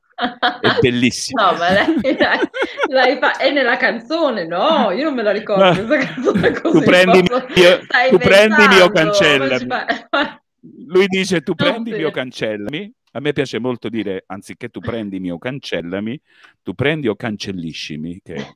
[0.62, 1.42] È bellissimo.
[1.42, 2.40] No, ma lei, lei,
[2.88, 3.38] lei fa...
[3.38, 4.92] è nella canzone, no?
[4.92, 5.98] Io non me la ricordo no.
[5.98, 6.80] canzone così.
[6.80, 9.68] Tu prendimi, io, tu prendimi o cancellami.
[10.88, 12.92] Lui dice tu prendimi o cancellami.
[13.16, 16.20] A me piace molto dire, anziché tu prendimi o cancellami,
[16.64, 18.56] tu prendi o cancelliscimi, che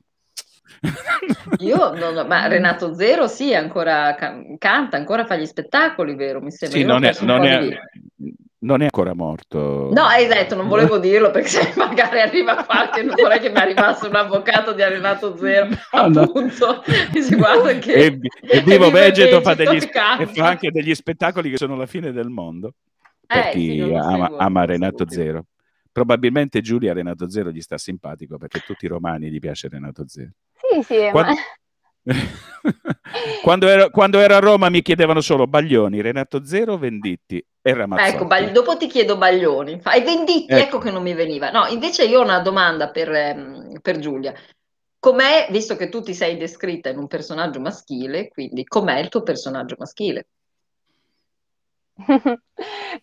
[1.60, 6.40] io, non, ma Renato Zero sì, ancora can- canta, ancora fa gli spettacoli, vero?
[6.40, 6.78] Mi sembra.
[6.78, 7.78] Sì, non è, non, è,
[8.60, 9.90] non è, ancora morto.
[9.92, 13.58] No, hai detto, non volevo dirlo perché se magari arriva qualche, non vorrei che mi
[13.58, 17.22] arrivasse un avvocato di Renato Zero, appunto, no.
[17.22, 17.92] si guarda che...
[17.92, 22.10] E, e Vivo Vegeto fa, degli, e fa anche degli spettacoli che sono la fine
[22.10, 22.74] del mondo,
[23.26, 25.44] per eh, chi sì, ama, ama Renato Zero.
[25.92, 30.30] Probabilmente Giulia Renato Zero gli sta simpatico perché tutti i romani gli piace Renato Zero.
[30.54, 31.32] Sì, sì, quando...
[31.32, 31.36] Ma...
[33.42, 38.14] quando, ero, quando, ero, a Roma mi chiedevano solo Baglioni, Renato Zero, Venditti e Ramazzotti.
[38.14, 38.50] Ecco, Bag...
[38.52, 39.80] dopo ti chiedo Baglioni.
[39.80, 40.62] Fai Venditti, ecco.
[40.62, 40.78] ecco.
[40.78, 41.50] che non mi veniva.
[41.50, 44.32] No, invece io ho una domanda per, ehm, per Giulia.
[44.98, 49.22] Com'è, visto che tu ti sei descritta in un personaggio maschile, quindi com'è il tuo
[49.22, 50.26] personaggio maschile?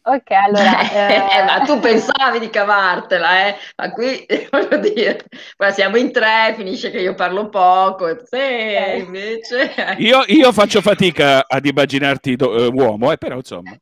[0.03, 0.79] ok, allora...
[0.95, 1.43] Eh...
[1.43, 3.55] ma tu pensavi di cavartela, eh?
[3.75, 5.25] Ma qui, voglio dire,
[5.57, 8.97] ma siamo in tre, finisce che io parlo poco, e sì, eh.
[8.99, 9.95] invece...
[9.97, 13.75] Io, io, faccio fatica ad immaginarti do, uh, uomo, eh, però insomma...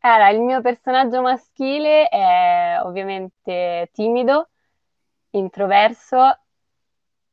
[0.00, 4.48] allora, il mio personaggio maschile è ovviamente timido,
[5.30, 6.38] introverso,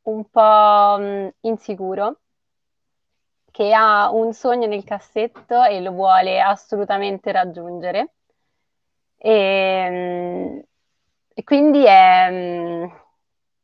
[0.03, 2.19] un po' mh, insicuro
[3.57, 8.11] che ha un sogno nel cassetto e lo vuole assolutamente raggiungere.
[9.19, 10.61] E, ehm,
[11.33, 12.29] e quindi è,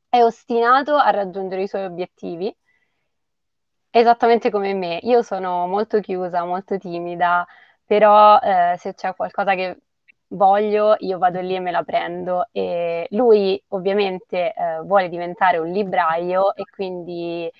[0.09, 2.55] è ostinato a raggiungere i suoi obiettivi,
[3.89, 4.99] esattamente come me.
[5.03, 7.45] Io sono molto chiusa, molto timida,
[7.85, 9.77] però eh, se c'è qualcosa che
[10.27, 12.47] voglio, io vado lì e me la prendo.
[12.51, 17.51] E lui ovviamente eh, vuole diventare un libraio e quindi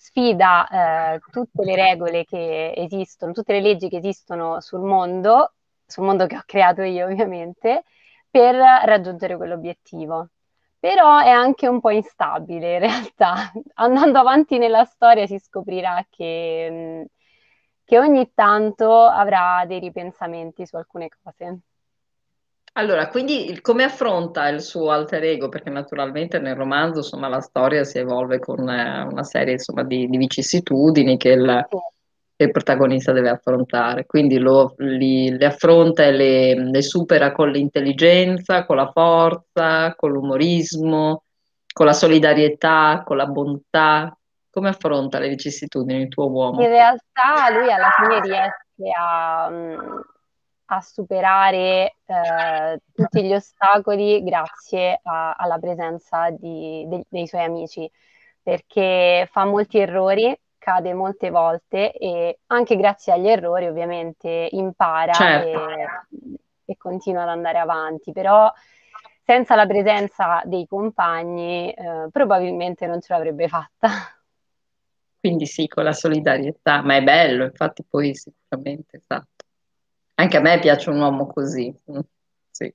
[0.00, 6.04] sfida eh, tutte le regole che esistono, tutte le leggi che esistono sul mondo, sul
[6.04, 7.84] mondo che ho creato io ovviamente,
[8.30, 10.30] per raggiungere quell'obiettivo.
[10.78, 13.52] Però è anche un po' instabile in realtà.
[13.74, 17.08] Andando avanti nella storia si scoprirà che,
[17.84, 21.60] che ogni tanto avrà dei ripensamenti su alcune cose.
[22.74, 25.48] Allora, quindi come affronta il suo alter ego?
[25.48, 30.08] Perché naturalmente nel romanzo, insomma, la storia si evolve con eh, una serie, insomma, di,
[30.08, 31.66] di vicissitudini che il,
[32.36, 34.06] che il protagonista deve affrontare.
[34.06, 40.12] Quindi lo, li, le affronta e le, le supera con l'intelligenza, con la forza, con
[40.12, 41.24] l'umorismo,
[41.72, 44.16] con la solidarietà, con la bontà.
[44.48, 46.62] come affronta le vicissitudini il tuo uomo?
[46.62, 50.00] In realtà lui alla fine riesce a, mm,
[50.72, 57.90] a superare eh, tutti gli ostacoli grazie a, alla presenza di, de, dei suoi amici,
[58.40, 65.68] perché fa molti errori, cade molte volte e anche grazie agli errori ovviamente impara certo.
[65.70, 65.86] e,
[66.66, 68.52] e continua ad andare avanti, però
[69.24, 73.88] senza la presenza dei compagni eh, probabilmente non ce l'avrebbe fatta.
[75.18, 79.39] Quindi sì, con la solidarietà, ma è bello, infatti poi sicuramente, esatto.
[80.20, 81.74] Anche a me piace un uomo così.
[81.90, 81.98] Mm,
[82.50, 82.74] sì.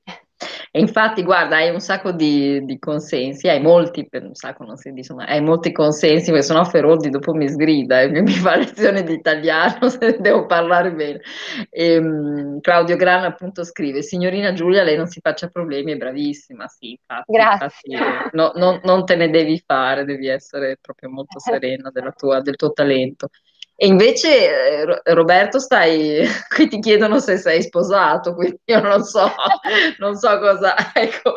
[0.71, 4.75] E infatti, guarda, hai un sacco di, di consensi, hai molti, per un sacco non
[4.75, 8.57] si dice, ma hai molti consensi, perché sennò Feroldi dopo mi sgrida e mi fa
[8.57, 11.21] lezione di italiano se devo parlare bene.
[11.69, 16.67] E, um, Claudio Gran appunto scrive, signorina Giulia, lei non si faccia problemi, è bravissima,
[16.67, 17.93] sì, infatti, Grazie.
[17.93, 22.55] Infatti, no, no, non te ne devi fare, devi essere proprio molto serena tua, del
[22.55, 23.29] tuo talento.
[23.77, 29.29] E invece, eh, Roberto, stai qui ti chiedono se sei sposato, quindi io non so,
[29.99, 30.75] non so cosa.
[30.93, 31.35] Ecco.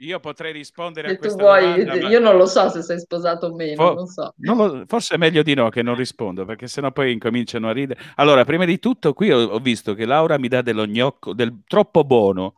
[0.00, 3.46] Io potrei rispondere se a questa vuoi, domanda, Io non lo so se sei sposato
[3.46, 4.32] o meno, for- non so.
[4.38, 7.72] Non lo, forse è meglio di no che non rispondo, perché sennò poi incominciano a
[7.72, 8.00] ridere.
[8.16, 11.62] Allora, prima di tutto, qui ho, ho visto che Laura mi dà dello gnocco, del
[11.66, 12.54] troppo buono.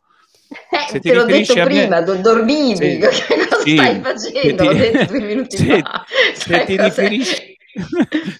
[0.49, 2.21] Eh, se te l'ho detto prima, me...
[2.21, 4.63] dormivi, sì, cosa sì, stai facendo?
[4.63, 4.67] Ti...
[4.67, 6.05] L'ho detto due minuti se, fa.
[6.33, 7.50] Se cioè, ti riferisci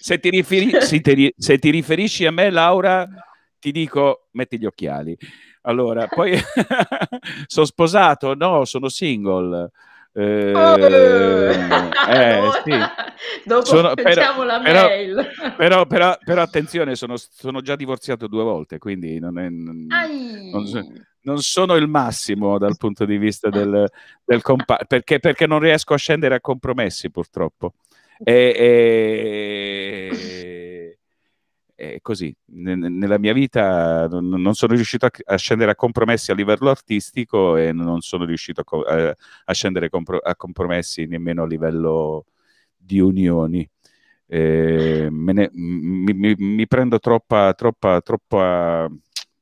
[0.00, 3.08] se, ti riferi- se, ti, se ti riferisci a me, Laura,
[3.58, 5.16] ti dico metti gli occhiali.
[5.62, 6.36] Allora, poi
[7.46, 8.34] sono sposato?
[8.34, 9.70] No, sono single.
[10.14, 12.76] Eh, oh, eh, sì.
[13.44, 15.30] Dopo sono, però, la però, mail.
[15.56, 19.86] Però, però, però, attenzione, sono, sono, già divorziato due volte, quindi non, è, non,
[21.22, 23.90] non, sono il massimo dal punto di vista del,
[24.24, 27.74] del compa- perché, perché non riesco a scendere a compromessi purtroppo.
[28.24, 29.86] E,
[31.74, 36.70] e, così, nella mia vita non sono riuscito a, a, scendere a compromessi a livello
[36.70, 39.90] artistico e non sono riuscito a, a scendere
[40.22, 42.26] a compromessi nemmeno a livello
[42.76, 43.68] di unioni.
[44.26, 48.88] Eh, ne, mi, mi, mi, prendo troppa, troppa, troppa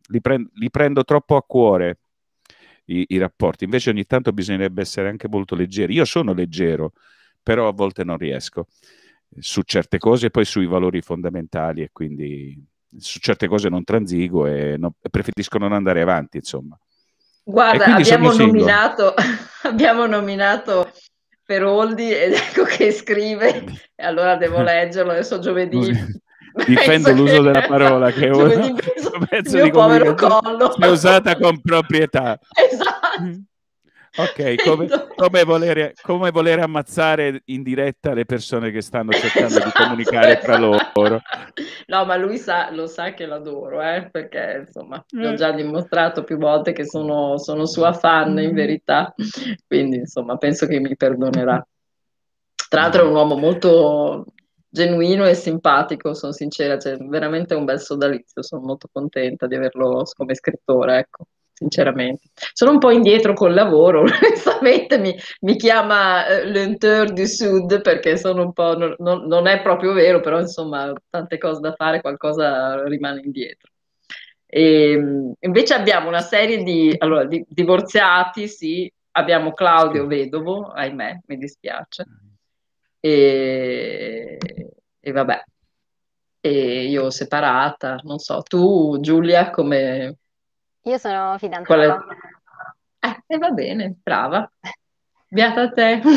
[0.08, 1.98] li, prend, li prendo troppo a cuore
[2.86, 3.64] i, i, rapporti.
[3.64, 5.94] Invece ogni tanto bisognerebbe essere anche molto leggeri.
[5.94, 6.92] Io sono leggero,
[7.42, 8.66] però a volte non riesco
[9.38, 12.58] su certe cose e poi sui valori fondamentali e quindi
[12.98, 16.76] su certe cose non transigo e non, preferisco non andare avanti, insomma.
[17.44, 19.14] Guarda, abbiamo nominato,
[19.62, 20.90] abbiamo nominato
[21.44, 23.64] Feroldi ed ecco che scrive,
[23.94, 26.18] e allora devo leggerlo, adesso giovedì.
[26.66, 27.42] Difendo l'uso che...
[27.42, 28.74] della parola che è un
[29.28, 32.36] pezzo di comunicazione usata con proprietà.
[32.52, 33.44] Esatto.
[34.16, 39.66] Ok, come, come, volere, come, volere, ammazzare in diretta le persone che stanno cercando esatto,
[39.66, 40.78] di comunicare tra loro.
[41.86, 45.24] No, ma lui sa, lo sa che l'adoro, eh, perché insomma, mm.
[45.24, 49.14] ho già dimostrato più volte che sono, sono sua fan in verità,
[49.66, 51.64] quindi insomma, penso che mi perdonerà.
[52.68, 54.24] Tra l'altro è un uomo molto
[54.68, 60.04] genuino e simpatico, sono sincera, cioè, veramente un bel sodalizio, sono molto contenta di averlo
[60.16, 61.26] come scrittore, ecco
[61.60, 62.30] sinceramente.
[62.54, 68.16] Sono un po' indietro col lavoro, onestamente mi, mi chiama eh, l'Enteur du Sud perché
[68.16, 72.00] sono un po', non, non, non, è proprio vero, però insomma tante cose da fare,
[72.00, 73.70] qualcosa rimane indietro.
[74.46, 81.20] E, ehm, invece abbiamo una serie di, allora, di divorziati, sì, abbiamo Claudio Vedovo, ahimè,
[81.26, 82.04] mi dispiace,
[83.00, 84.38] e,
[84.98, 85.44] e vabbè,
[86.40, 90.16] e io separata, non so, tu Giulia come
[90.82, 92.04] io sono fidanzata.
[93.00, 94.50] Eh, e va bene, brava.
[95.28, 96.00] Beata a te.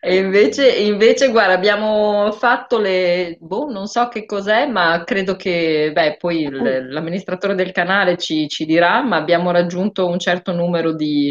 [0.00, 5.90] E invece, invece, guarda, abbiamo fatto le, boh, non so che cos'è, ma credo che,
[5.92, 10.92] beh, poi il- l'amministratore del canale ci, ci dirà, ma abbiamo raggiunto un certo numero
[10.92, 11.30] di,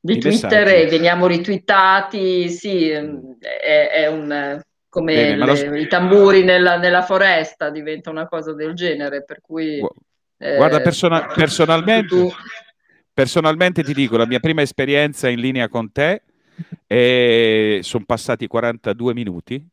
[0.00, 0.82] di Di Twitter messaggi.
[0.82, 4.60] e veniamo ritwittati, sì, è, è un,
[4.92, 5.74] come Bene, le, lo...
[5.76, 9.78] i tamburi nella, nella, foresta, diventa una cosa del genere, per cui...
[10.36, 12.30] Guarda, eh, persona- personalmente, tu...
[13.10, 16.24] personalmente ti dico, la mia prima esperienza in linea con te
[16.86, 19.66] e sono passati 42 minuti,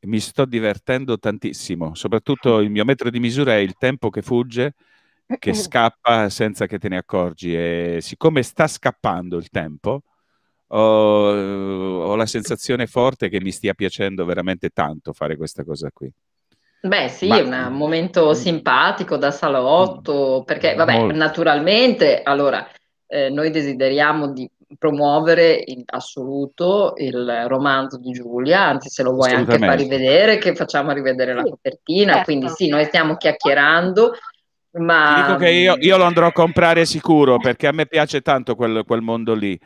[0.00, 4.74] mi sto divertendo tantissimo, soprattutto il mio metro di misura è il tempo che fugge,
[5.38, 10.02] che scappa senza che te ne accorgi e siccome sta scappando il tempo,
[10.78, 16.10] ho, ho la sensazione forte che mi stia piacendo veramente tanto fare questa cosa qui.
[16.82, 17.38] Beh, sì, Ma...
[17.38, 18.32] è un momento mm.
[18.32, 21.16] simpatico da salotto, perché, vabbè, Molto.
[21.16, 22.66] naturalmente, allora,
[23.06, 29.32] eh, noi desideriamo di promuovere in assoluto il romanzo di Giulia, anzi se lo vuoi
[29.32, 32.24] anche far rivedere, che facciamo rivedere sì, la copertina, certo.
[32.24, 34.12] quindi sì, noi stiamo chiacchierando,
[34.72, 35.14] ma...
[35.14, 38.54] Ti dico che io, io, lo andrò a comprare sicuro, perché a me piace tanto
[38.56, 39.58] quel, quel mondo lì.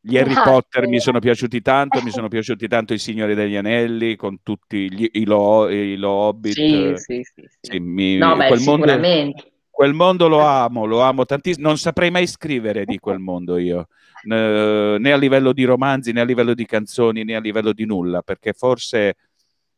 [0.00, 3.56] Gli Harry ah, Potter mi sono piaciuti tanto, mi sono piaciuti tanto i Signori degli
[3.56, 6.52] Anelli, con tutti gli, i, lo, i lo Hobbit.
[6.52, 7.42] Sì, sì, sì.
[7.42, 7.48] sì.
[7.60, 9.42] sì mi, no, beh, quel sicuramente.
[9.42, 11.66] Mondo, quel mondo lo amo, lo amo tantissimo.
[11.66, 13.88] Non saprei mai scrivere di quel mondo io,
[14.24, 18.22] né a livello di romanzi, né a livello di canzoni, né a livello di nulla,
[18.22, 19.16] perché forse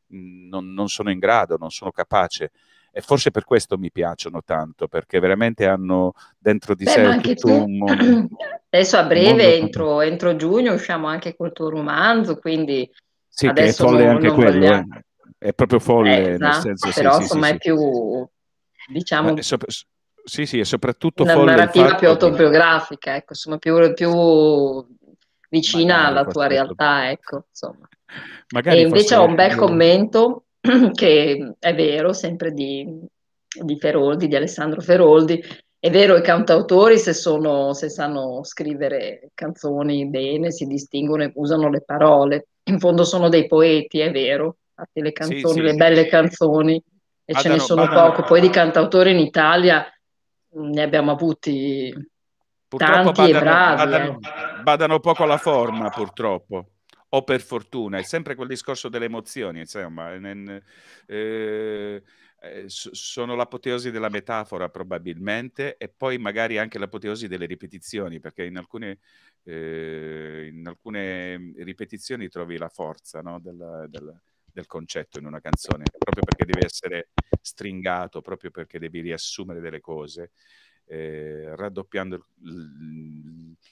[0.09, 2.51] non, non sono in grado, non sono capace
[2.93, 7.35] e forse per questo mi piacciono tanto, perché veramente hanno dentro di Beh, sé tutto
[7.35, 7.49] tu.
[7.63, 8.29] un mondo.
[8.71, 12.91] Adesso a breve, entro, entro, giugno, usciamo anche col tuo romanzo, quindi
[13.29, 14.95] sì, adesso che è folle non, anche non quello, vogliamo...
[14.95, 15.05] eh.
[15.39, 18.29] è proprio folle, eh, esatto, nel senso, però sì, insomma sì, è più,
[18.89, 19.37] diciamo...
[19.37, 19.67] È sopra...
[20.23, 24.87] Sì, sì, è soprattutto una folle narrativa più autobiografica, ecco, insomma, più, più
[25.49, 27.89] vicina alla tua realtà, ecco, insomma.
[28.53, 30.45] Magari e invece ho un bel commento
[30.93, 32.87] che è vero, sempre di,
[33.63, 35.43] di Feroldi, di Alessandro Feroldi.
[35.79, 41.71] È vero, i cantautori, se, sono, se sanno scrivere canzoni bene, si distinguono e usano
[41.71, 42.49] le parole.
[42.65, 44.57] In fondo sono dei poeti, è vero.
[44.69, 46.83] Infatti le canzoni, sì, sì, le belle canzoni,
[47.25, 48.11] e ce ne sono badano.
[48.11, 48.23] poco.
[48.25, 49.87] Poi di cantautori in Italia
[50.53, 51.93] ne abbiamo avuti
[52.69, 53.77] purtroppo tanti badano, e bravi.
[53.77, 54.63] Badano, eh.
[54.63, 56.67] badano poco alla forma, purtroppo
[57.11, 60.63] o per fortuna, è sempre quel discorso delle emozioni, insomma, eh,
[62.43, 68.57] eh, sono l'apoteosi della metafora probabilmente e poi magari anche l'apoteosi delle ripetizioni, perché in
[68.57, 68.99] alcune,
[69.45, 75.85] eh, in alcune ripetizioni trovi la forza no, del, del, del concetto in una canzone,
[75.99, 77.09] proprio perché deve essere
[77.43, 80.31] stringato, proprio perché devi riassumere delle cose
[80.91, 82.27] eh, raddoppiando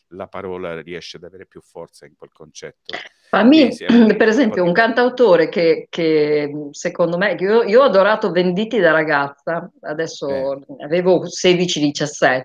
[0.08, 2.94] la parola riesce ad avere più forza in quel concetto.
[3.28, 3.70] Fammi,
[4.16, 9.68] per esempio, un cantautore che, che secondo me, io, io, ho adorato Venditi da ragazza,
[9.80, 10.84] adesso eh.
[10.84, 12.42] avevo 16-17,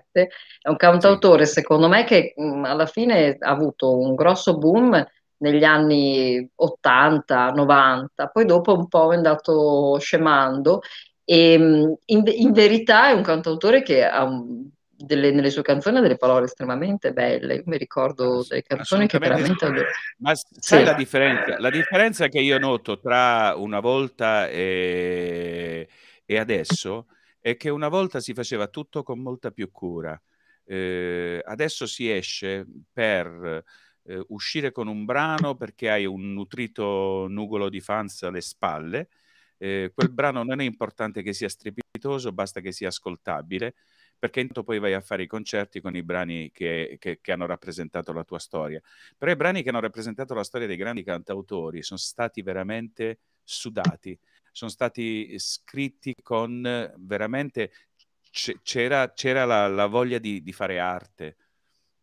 [0.60, 1.52] è un cantautore sì.
[1.54, 5.06] secondo me che mh, alla fine ha avuto un grosso boom
[5.36, 10.80] negli anni 80, 90, poi dopo un po' è andato scemando
[11.24, 16.00] e in, in, verità è un cantautore che ha un, delle, nelle sue canzoni ha
[16.00, 17.56] delle parole estremamente belle.
[17.56, 19.86] Io mi ricordo delle canzoni che veramente adoro.
[20.18, 20.84] Ma sai sì.
[20.84, 21.58] la differenza?
[21.58, 25.88] La differenza che io noto tra una volta e,
[26.24, 27.06] e adesso
[27.40, 30.20] è che una volta si faceva tutto con molta più cura.
[30.66, 33.62] Eh, adesso si esce per
[34.04, 39.08] eh, uscire con un brano perché hai un nutrito nugolo di fans alle spalle
[39.64, 43.74] eh, quel brano non è importante che sia strepitoso, basta che sia ascoltabile,
[44.18, 47.46] perché intanto poi vai a fare i concerti con i brani che, che, che, hanno
[47.46, 48.78] rappresentato la tua storia.
[49.16, 54.18] Però i brani che hanno rappresentato la storia dei grandi cantautori sono stati veramente sudati,
[54.52, 57.72] sono stati scritti con veramente...
[58.62, 61.36] c'era, c'era la, la, voglia di, di fare arte.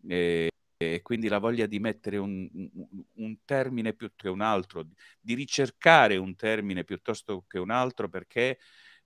[0.07, 0.50] Eh,
[0.81, 2.49] e quindi la voglia di mettere un,
[3.15, 4.85] un, termine più che un altro,
[5.19, 8.57] di ricercare un termine piuttosto che un altro perché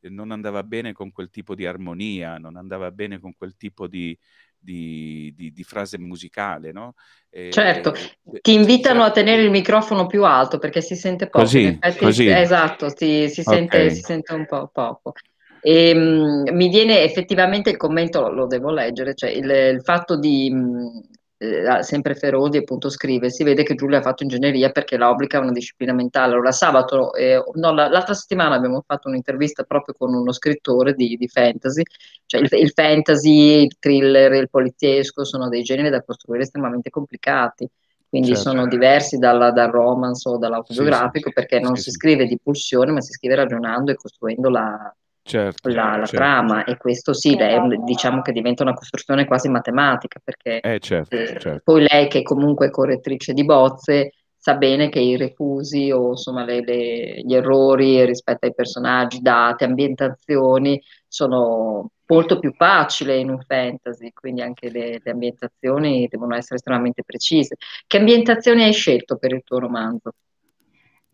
[0.09, 4.17] non andava bene con quel tipo di armonia, non andava bene con quel tipo di,
[4.57, 6.93] di, di, di frase musicale, no?
[7.29, 7.93] E, certo,
[8.41, 11.43] ti invitano a tenere il microfono più alto perché si sente poco.
[11.43, 12.27] Così, effetti, così.
[12.27, 13.55] Esatto, si, si, okay.
[13.55, 15.13] sente, si, sente, un po' poco.
[15.61, 20.49] E, um, mi viene effettivamente il commento, lo devo leggere, cioè il, il fatto di...
[20.51, 21.01] Um,
[21.37, 25.37] eh, sempre Ferodi appunto scrive, si vede che Giulia ha fatto ingegneria perché la obbliga
[25.37, 26.33] a una disciplina mentale.
[26.33, 31.27] Allora sabato, eh, no, l'altra settimana abbiamo fatto un'intervista proprio con uno scrittore di, di
[31.27, 31.83] fantasy,
[32.25, 37.67] cioè il, il, fantasy, il thriller, il poliziesco sono dei generi da costruire estremamente complicati.
[38.07, 38.51] Quindi certo.
[38.51, 42.39] sono diversi dalla, dal romance o dall'autobiografico sì, sì, perché non sì, si scrive di
[42.41, 44.95] pulsione, ma si scrive ragionando e costruendo la,
[45.25, 46.15] certo, la, la certo.
[46.15, 51.15] trama e questo sì, è, diciamo che diventa una costruzione quasi matematica perché eh, certo,
[51.15, 51.61] eh, certo.
[51.63, 54.11] poi lei che comunque è correttrice di bozze
[54.45, 59.63] sa bene che i refusi o insomma le, le, gli errori rispetto ai personaggi, date,
[59.63, 66.57] ambientazioni sono molto più facili in un fantasy, quindi anche le, le ambientazioni devono essere
[66.57, 67.55] estremamente precise.
[67.87, 70.11] Che ambientazioni hai scelto per il tuo romanzo?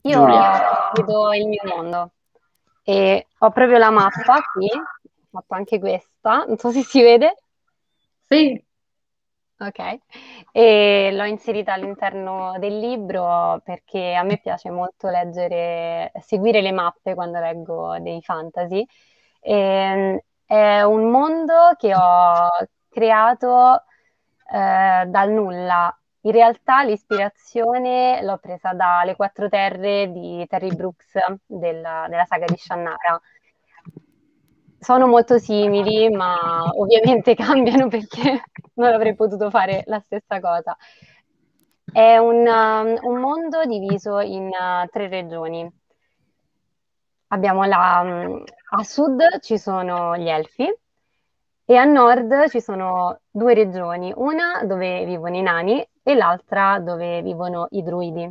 [0.04, 0.92] Io Giulia.
[0.94, 2.12] vedo il mio mondo.
[2.84, 7.36] E ho proprio la mappa qui, ho fatto anche questa, non so se si vede.
[8.28, 8.64] Sì.
[9.60, 10.00] Ok,
[10.52, 17.14] e l'ho inserita all'interno del libro perché a me piace molto leggere, seguire le mappe
[17.14, 18.84] quando leggo dei fantasy.
[19.40, 22.50] E, ehm, è un mondo che ho
[22.90, 23.84] creato
[24.52, 31.14] eh, dal nulla in realtà l'ispirazione l'ho presa dalle Quattro Terre di Terry Brooks
[31.46, 33.20] della, della saga di Shannara.
[34.78, 38.44] Sono molto simili, ma ovviamente cambiano perché
[38.76, 40.78] non avrei potuto fare la stessa cosa.
[41.92, 45.70] È un, um, un mondo diviso in uh, tre regioni.
[47.30, 48.44] Abbiamo la, um,
[48.78, 50.72] a sud ci sono gli elfi
[51.66, 57.22] e a nord ci sono due regioni, una dove vivono i nani e l'altra dove
[57.22, 58.30] vivono i druidi.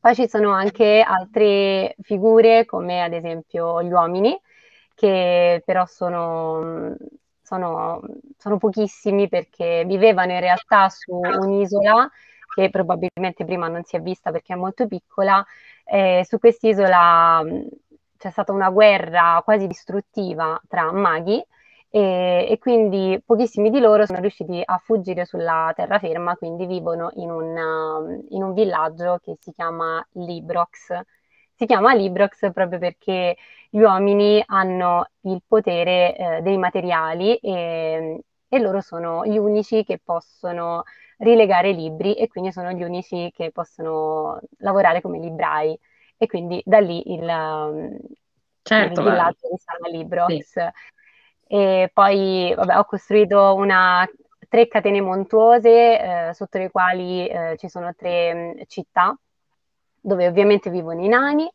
[0.00, 4.38] Poi ci sono anche altre figure come ad esempio gli uomini,
[4.94, 6.94] che però sono,
[7.42, 8.00] sono,
[8.38, 12.10] sono pochissimi perché vivevano in realtà su un'isola
[12.54, 15.44] che probabilmente prima non si è vista perché è molto piccola.
[15.84, 17.42] Eh, su quest'isola
[18.16, 21.44] c'è stata una guerra quasi distruttiva tra maghi
[21.92, 27.30] e, e, quindi pochissimi di loro sono riusciti a fuggire sulla terraferma, quindi vivono in
[27.30, 31.00] un, um, in un villaggio che si chiama Librox.
[31.52, 33.36] Si chiama Librox proprio perché
[33.68, 39.98] gli uomini hanno il potere eh, dei materiali e, e loro sono gli unici che
[39.98, 40.84] possono
[41.18, 45.78] rilegare libri e quindi sono gli unici che possono lavorare come librai
[46.16, 47.98] e quindi da lì il, um,
[48.62, 50.38] certo, il villaggio di Sana Librox.
[50.38, 50.60] Sì.
[51.52, 54.08] E poi vabbè, ho costruito una,
[54.48, 59.18] tre catene montuose eh, sotto le quali eh, ci sono tre mh, mm, città
[60.00, 61.50] dove ovviamente vivono i nani,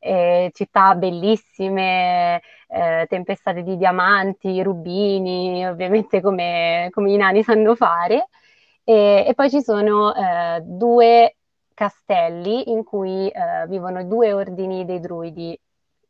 [0.00, 8.28] eh, città bellissime, eh, tempestate di diamanti, rubini, ovviamente come, come i nani sanno fare.
[8.82, 11.36] E, e poi ci sono eh, due
[11.72, 15.56] castelli in cui eh, vivono due ordini dei druidi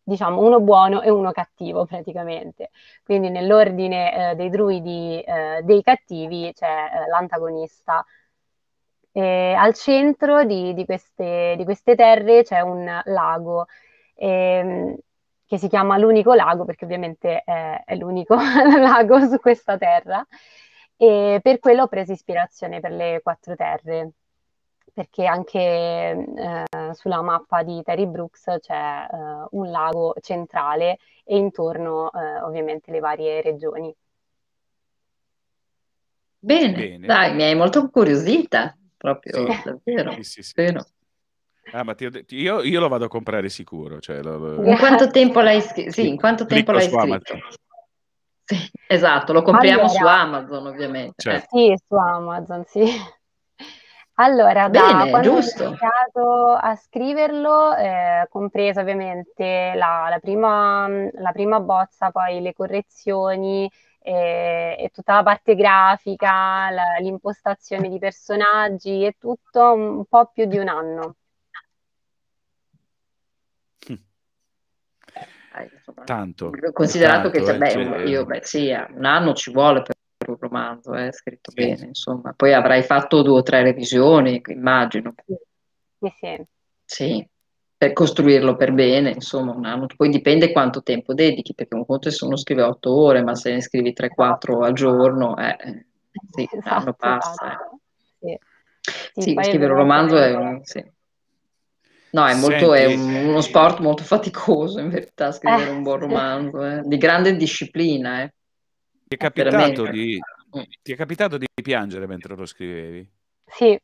[0.07, 2.71] diciamo, uno buono e uno cattivo praticamente.
[3.05, 8.05] Quindi nell'ordine eh, dei druidi eh, dei cattivi c'è eh, l'antagonista.
[9.13, 13.67] E al centro di, di, queste, di, queste, terre c'è un lago
[14.15, 14.95] ehm,
[15.47, 18.35] che si chiama l'unico lago perché ovviamente è, è l'unico
[18.79, 20.25] lago su questa terra
[20.97, 24.13] e per quello ho preso ispirazione per le quattro terre
[24.97, 32.11] perché anche eh, sulla mappa di Terry Brooks c'è eh, un lago centrale e intorno
[32.11, 33.95] eh, ovviamente le varie regioni.
[36.39, 39.61] Bene, Bene, dai, mi hai molto incuriosita, proprio sì.
[39.63, 40.13] davvero.
[40.13, 40.77] Sì, sì, sì.
[41.73, 44.01] Ah, ma ti, io, io, lo vado a comprare sicuro.
[44.01, 45.91] Cioè, lo, In quanto tempo l'hai, scritto?
[45.91, 47.39] Sì, in quanto tempo l'hai scritto?
[48.45, 51.15] Sì, esatto, lo compriamo allora, su Amazon ovviamente.
[51.19, 51.49] Certo.
[51.51, 52.87] Sì, su Amazon, sì.
[54.19, 55.65] Allora, da Bene, quando ho giusto.
[55.65, 63.71] iniziato a scriverlo, eh, compresa ovviamente la, la prima, la prima bozza, poi le correzioni
[64.01, 70.47] eh, e tutta la parte grafica, la- l'impostazione di personaggi e tutto un po' più
[70.47, 71.17] di un anno.
[75.73, 79.51] Insomma, Tanto, considerato che tanto, cioè, eh, beh, cioè, io, beh, sì, un anno ci
[79.53, 79.96] vuole per
[80.31, 81.63] un romanzo, è scritto sì.
[81.63, 82.33] bene, insomma.
[82.35, 85.15] Poi avrai fatto due o tre revisioni, immagino.
[86.01, 86.47] Sì, sì.
[86.85, 87.27] Sì,
[87.77, 89.87] per costruirlo per bene, insomma, un anno.
[89.95, 93.35] Poi dipende quanto tempo dedichi, perché un conto è se uno scrive otto ore, ma
[93.35, 95.57] se ne scrivi 3-4 al giorno, eh,
[96.31, 97.45] sì, un anno Esatto, passa.
[97.45, 97.81] esatto.
[98.21, 98.39] Sì.
[99.13, 100.61] Sì, Sì, scrivere un romanzo è un...
[100.65, 100.95] Sì.
[102.11, 105.83] No, è molto, è Senti, un- uno sport molto faticoso, in verità, scrivere un Eh,
[105.83, 106.05] buon sì.
[106.09, 108.35] romanzo, eh, Di grande disciplina, eh,
[109.09, 109.91] ti è capitato veramente.
[109.91, 110.21] di,
[110.57, 110.63] Mm.
[110.83, 113.11] ti è capitato di piangere mentre lo scrivevi?
[113.47, 113.79] Sì,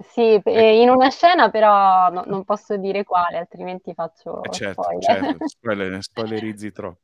[0.00, 4.42] sì, Ecco, eh, in una scena però no- non posso dire quale, altrimenti eh, faccio
[4.50, 5.02] certo, spoiler.
[5.02, 7.00] certo, spoiler- spoilerizzi troppo.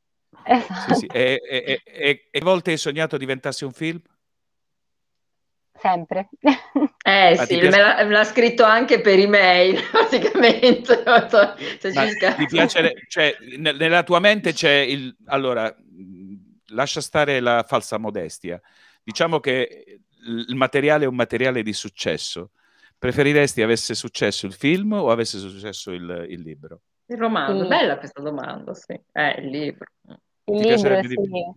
[0.73, 1.05] Sì, sì.
[1.05, 4.01] Esatto, E, e, e, e volte hai sognato diventasse un film?
[5.77, 6.29] Sempre.
[7.07, 11.03] Eh Ma sì, ti me piace, l'ha, me l'ha scritto anche per email, praticamente.
[11.79, 15.15] Se ma ci sca- ti piace, cioè, ne- nella tua mente c'è il...
[15.25, 15.73] Allora,
[16.69, 18.59] lascia stare la falsa modestia.
[19.03, 19.99] Diciamo che
[20.47, 22.51] il materiale è un materiale di successo.
[22.97, 26.81] Preferiresti avesse successo il film o avesse successo il, il libro?
[27.07, 28.99] Il romanzo, Il, bella questa domanda, sì.
[29.11, 31.53] Eh, il libro, il Ti libro, piacerebbe, di-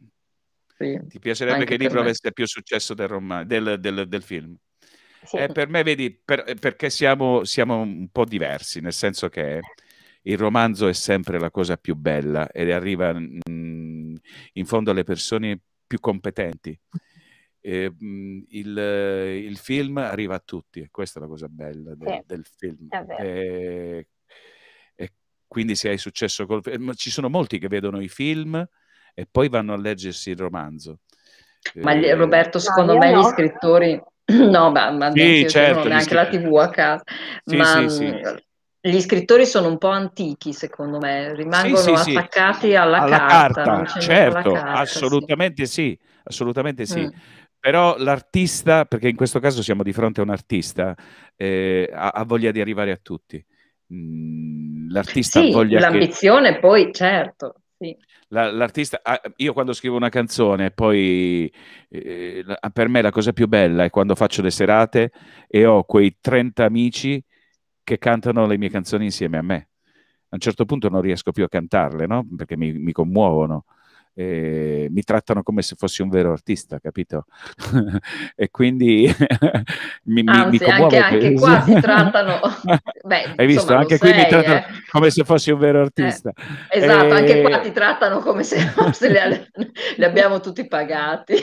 [0.79, 2.07] sì, ti piacerebbe che anche il per libro me.
[2.09, 4.57] avesse più successo del, roma- del, del- del film?
[5.25, 9.61] sì, Eh, per me, vedi, per- perché siamo, siamo un po' diversi, nel senso che
[10.23, 14.15] il romanzo è sempre la cosa più bella ed arriva mm,
[14.55, 16.79] in fondo alle persone più competenti.
[17.61, 18.77] Eh, mm, il,
[19.45, 22.89] il film arriva a tutti, e questa è la cosa bella del, sì, del film.
[23.19, 24.09] E,
[24.95, 25.13] e
[25.47, 28.67] quindi se hai successo col ma ci sono molti che vedono i film
[29.19, 31.01] e poi vanno a leggersi il romanzo.
[31.83, 33.25] Ma gli- Eh, Roberto, secondo me gli no.
[33.25, 36.27] scrittori, no, ma, ma Sì, certo, gli neanche la.
[36.27, 37.03] TV a casa,
[37.45, 38.15] Sì, ma sì, sì.
[38.81, 42.15] gli scrittori sono un po' antichi, secondo me, rimangono sì, sì.
[42.15, 47.01] attaccati alla Alla carta, carta, certo, carta, assolutamente sì, assolutamente sì.
[47.01, 47.09] Mm.
[47.59, 50.95] Però l'artista, perché in questo caso siamo di fronte a un artista,
[51.35, 53.45] eh, ha, ha voglia di arrivare a tutti.
[53.93, 55.87] Mm, l'artista ha Sì, voglia che...
[55.89, 57.97] l'ambizione poi, certo, sì.
[58.31, 61.51] La- l'artista, ah, io quando scrivo una canzone, poi
[61.89, 65.13] eh, per me la cosa più bella è quando faccio le serate
[65.49, 67.23] e ho quei 30 amici
[67.83, 69.69] che cantano le mie canzoni insieme a me.
[70.31, 72.27] A un certo punto non riesco più a cantarle, no?
[72.37, 73.65] Perché mi, mi commuovono.
[74.21, 77.27] Eh, mi trattano come se fossi un vero artista, capito?
[78.35, 79.07] e quindi
[80.07, 80.97] mi, mi, mi Anzi, commuove.
[80.97, 82.41] anche, anche qua ti trattano,
[83.03, 83.61] beh, Hai visto?
[83.63, 84.65] insomma, Anche qui mi sei, trattano eh.
[84.91, 86.33] come se fossi un vero Eh, artista.
[86.67, 88.59] esatto, anche qua Eh, ti trattano come se,
[88.93, 89.09] se
[89.97, 91.35] li, abbiamo tutti pagati,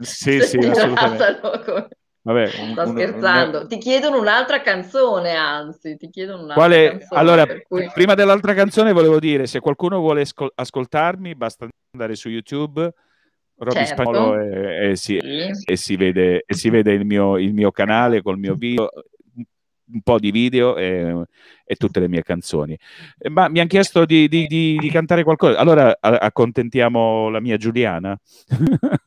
[0.00, 1.38] Sì, sì, assolutamente.
[1.64, 1.88] come...
[2.22, 6.88] Vabbè, Sto un- scherzando, un- ti chiedono un'altra canzone, anzi, ti chiedono un'altra Quale...
[6.90, 7.90] canzone, Allora, cui...
[7.92, 12.92] prima dell'altra canzone volevo dire, se qualcuno vuole ascol- ascoltarmi, basta andare su YouTube,
[13.56, 14.02] Roby Certo.
[14.02, 15.72] Spagnolo, e, e si, Sì.
[15.72, 18.90] e si vede, e si vede il, mio, il mio canale col mio video,
[19.92, 21.24] un po' di video e,
[21.64, 22.78] e tutte le mie canzoni.
[23.18, 27.56] Eh, Ma mi hanno chiesto di, di- di- di cantare qualcosa, allora accontentiamo la mia
[27.56, 28.18] Giuliana.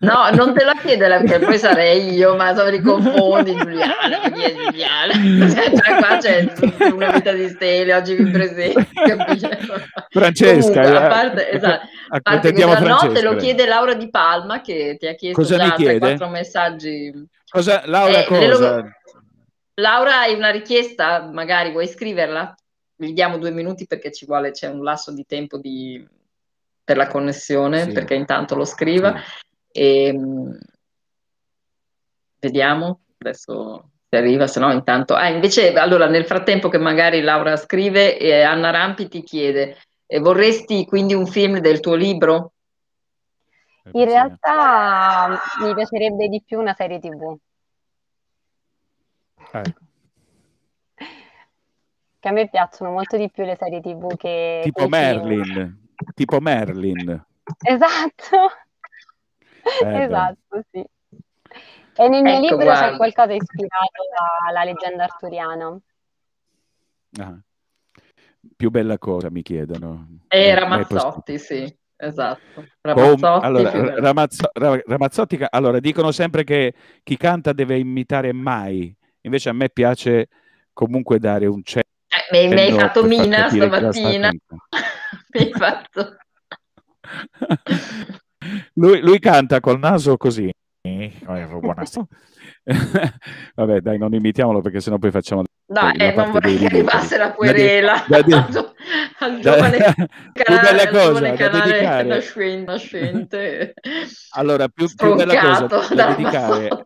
[0.00, 4.42] No, non te la chiede perché poi sarei io, ma se li confondi Giuliana, chi
[4.42, 5.12] è Giuliana?
[5.50, 6.52] Cioè, qua c'è
[6.92, 8.84] una vita di stelle, oggi vi presento?
[10.10, 13.30] Francesca, Comunque, a eh, parte, esatto, a parte questa, no, te Francesca.
[13.30, 16.14] lo chiede Laura Di Palma che ti ha chiesto Cosa mi già chiede?
[16.16, 17.28] 3-4 messaggi.
[17.50, 18.84] Cosa, Laura, Eh, cosa?
[19.74, 21.28] Laura, hai una richiesta?
[21.32, 22.54] Magari vuoi scriverla?
[22.96, 26.06] Gli diamo due minuti perché ci vuole, c'è un lasso di tempo di-
[26.84, 27.92] per la connessione, Sì.
[27.92, 29.18] perché intanto lo scriva.
[29.18, 29.80] Sì.
[29.80, 30.58] E, mh,
[32.38, 35.14] vediamo adesso se arriva, se no intanto.
[35.14, 40.20] Ah, invece, allora, nel frattempo che magari Laura scrive, eh, Anna Rampi ti chiede: eh,
[40.20, 42.52] vorresti quindi un film del tuo libro?
[43.92, 47.36] In realtà mi piacerebbe di più una serie TV,
[49.60, 49.80] Ecco.
[52.18, 54.90] che a me piacciono molto di più le serie TV che Tipo i film.
[54.90, 57.24] Merlin, tipo Merlin.
[57.62, 58.36] Esatto,
[59.82, 60.02] Eh, beh.
[60.04, 60.84] esatto, sì.
[61.96, 62.90] E nel mio Ecco, libro guarda.
[62.90, 64.02] c'è qualcosa ispirato
[64.46, 65.78] dalla leggenda arturiana.
[67.20, 67.38] Ah.
[68.56, 70.20] Più bella cosa mi chiedono.
[70.28, 72.40] E Eh, Ramazzotti, sì, esatto.
[72.54, 74.00] Com- Ramazzotti, allora, più bello.
[74.00, 78.94] Ramazzo- Ra- Ramazzotti, allora, dicono sempre che chi canta deve imitare mai,
[79.24, 80.28] invece a me piace
[80.72, 81.84] comunque dare un cenno
[82.30, 84.30] Eh, mi, hai fatto Mina stamattina.
[85.34, 86.16] mi hai fatto.
[88.74, 90.50] lui, lui canta col naso così.
[90.86, 92.06] Eh, buonasera.
[93.54, 97.28] Vabbè, dai, non imitiamolo perché sennò poi facciamo No, eh, non vorrei che arrivasse la
[97.28, 98.74] Da querela da di- al,
[99.18, 99.78] al da- giovane
[100.32, 103.74] canale, bella al cosa giovane da canale nascente, nascente
[104.32, 106.84] Allora, più, più bella cosa da da dedicare.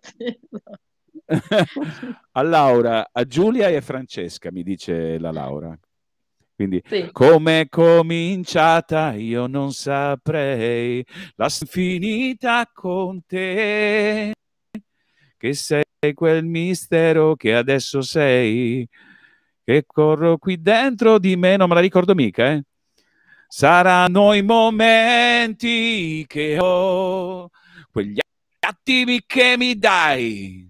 [2.33, 5.79] a Laura, a Giulia e a Francesca, mi dice la Laura.
[6.55, 7.09] Quindi, Sì.
[7.13, 11.05] come è cominciata io non saprei,
[11.37, 14.33] la finita con te,
[15.37, 18.89] che sei quel mistero che adesso sei,
[19.63, 22.63] che corro qui dentro di me, non me la ricordo mica, eh.
[23.47, 27.49] Saranno i momenti che ho,
[27.91, 28.19] quegli
[28.59, 30.68] attimi che mi dai.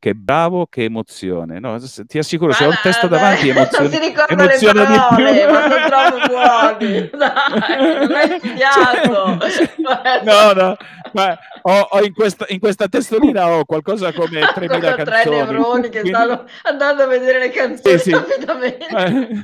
[0.00, 1.58] Che bravo, che emozione.
[1.58, 1.76] No,
[2.06, 4.96] ti assicuro, se ho il testo Guarda, davanti, emozione, non si ricorda le emoziona di
[4.96, 5.52] parole, più.
[5.52, 7.10] ma sono troppo buoni.
[7.18, 9.38] Dai, non hai studiato.
[9.48, 9.70] Cioè,
[10.22, 10.76] no, no,
[11.14, 15.36] ma ho, ho in, questa, in questa testolina ho qualcosa come 3.000 Sono tre canzoni.
[15.36, 18.16] neuroni che quindi- stanno andando a vedere le canzoni Sì, sì.
[18.16, 19.40] Eh,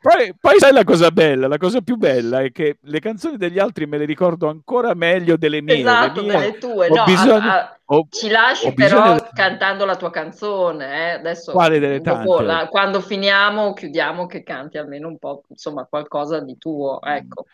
[0.00, 3.58] poi, poi sai la cosa bella, la cosa più bella è che le canzoni degli
[3.58, 5.78] altri me le ricordo ancora meglio delle mie.
[5.78, 6.88] Esatto, le mie delle tue.
[6.88, 10.86] ho No, bisogno- a- a- ho- ci lasci però bisogno- cantando la tua canzone.
[10.86, 11.10] eh.
[11.12, 12.42] Adesso, Quale delle tante?
[12.42, 17.00] la- quando finiamo, chiudiamo che canti almeno un po', insomma, qualcosa di tuo.
[17.02, 17.44] Ecco.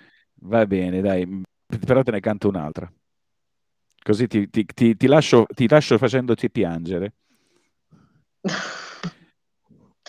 [0.46, 1.42] Va bene, dai,
[1.86, 2.90] però te ne canto un'altra.
[4.02, 7.12] Così ti, ti- ti- ti lascio, ti lascio facendoti piangere.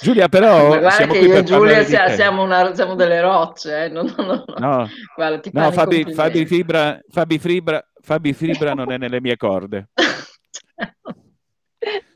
[0.01, 3.85] Giulia, però Ma guarda siamo che io e Giulia sia- siamo, una- siamo delle rocce.
[3.85, 3.89] eh.
[3.89, 4.89] No, no, no, no.
[5.15, 6.13] Guarda, no, Fabi.
[6.13, 9.89] Fabi Fibra, Fabi Fibra, Fabi Fibra non è nelle mie corde.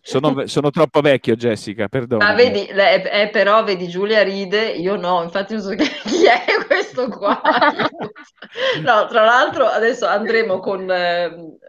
[0.01, 2.23] Sono, sono, troppo vecchio, Jessica, perdono.
[2.23, 7.09] Ma vedi, eh, però vedi Giulia ride, io no, infatti non so chi è questo
[7.09, 7.39] qua.
[8.81, 11.27] no, tra l'altro adesso andremo con, eh,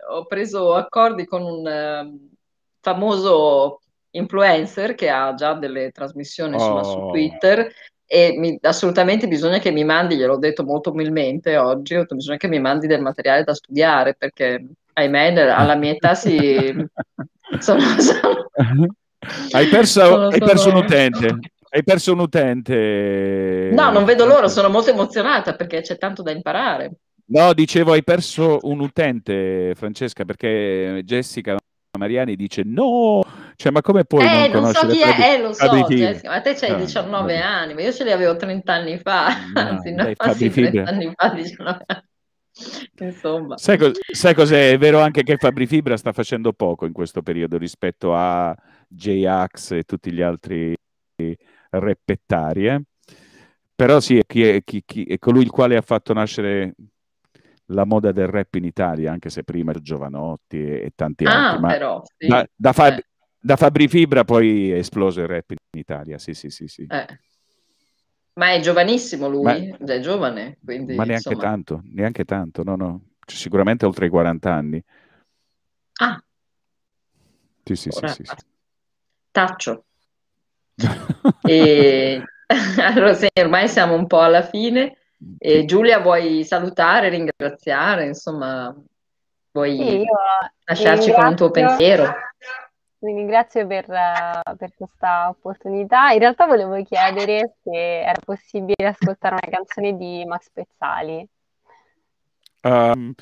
[0.09, 2.19] ho preso accordi con un eh,
[2.81, 3.81] famoso
[4.13, 6.83] influencer che ha già delle trasmissioni oh.
[6.83, 7.09] su.
[7.09, 7.71] Twitter
[8.13, 12.39] e mi, assolutamente bisogna che mi mandi, gliel'ho detto molto umilmente oggi, ho detto, bisogna
[12.39, 16.35] che mi mandi del materiale da studiare perché ahimè alla mia età si...
[17.61, 18.49] sono, sono,
[19.53, 21.39] hai perso, sono, hai perso un utente.
[21.69, 23.71] Hai perso un utente.
[23.73, 26.91] No, non vedo loro, sono molto emozionata perché c'è tanto da imparare.
[27.27, 31.57] No, dicevo, hai perso un utente, Francesca, perché Jessica
[31.99, 33.23] Mariani dice no,
[33.57, 36.41] cioè, ma come puoi eh, non, non so chi è, eh, lo so, Jessica, ma
[36.41, 37.45] te c'hai no, 19 no.
[37.45, 41.13] anni, ma io ce li avevo 30 anni fa, no, anzi, no, sì, 30 anni
[41.15, 42.09] fa, 19 anni.
[42.99, 43.57] Insomma.
[43.57, 44.73] Sai, co- sai, cos'è?
[44.73, 48.55] È vero anche che Fabri Fibra sta facendo poco in questo periodo rispetto a
[48.89, 50.77] J-Ax e tutti gli altri
[51.71, 52.83] reppettari, eh?
[53.75, 56.75] però sì, è, chi è, chi, chi, è colui il quale ha fatto nascere
[57.71, 61.67] la moda del rap in Italia, anche se prima Giovanotti e, e tanti ah, altri.
[61.67, 62.27] Però, sì.
[62.27, 63.07] da, da, Fab, eh.
[63.39, 66.67] da, Fabri Fibra poi è esploso il rap in Italia, sì, sì, sì.
[66.67, 66.87] sì.
[66.89, 67.07] Eh.
[68.35, 70.59] Ma è giovanissimo lui, ma, è giovane.
[70.65, 71.51] Quindi, ma neanche insomma...
[71.51, 73.01] tanto, neanche tanto, no, no.
[73.27, 74.83] Sicuramente oltre i 40 anni.
[76.01, 76.23] Ah.
[77.65, 78.37] Sì, sì, sì, sì, sì.
[79.31, 79.85] Taccio.
[81.43, 82.23] e...
[82.79, 84.97] allora, sì, ormai siamo un po' alla fine.
[85.39, 88.75] E Giulia, vuoi salutare, ringraziare, insomma,
[89.53, 90.05] vuoi sì,
[90.65, 92.15] lasciarci con un tuo pensiero?
[93.03, 96.11] Vi ringrazio per, per, questa opportunità.
[96.11, 101.27] In realtà volevo chiedere se era possibile ascoltare una canzone di Max Pezzali.
[102.63, 103.15] Um...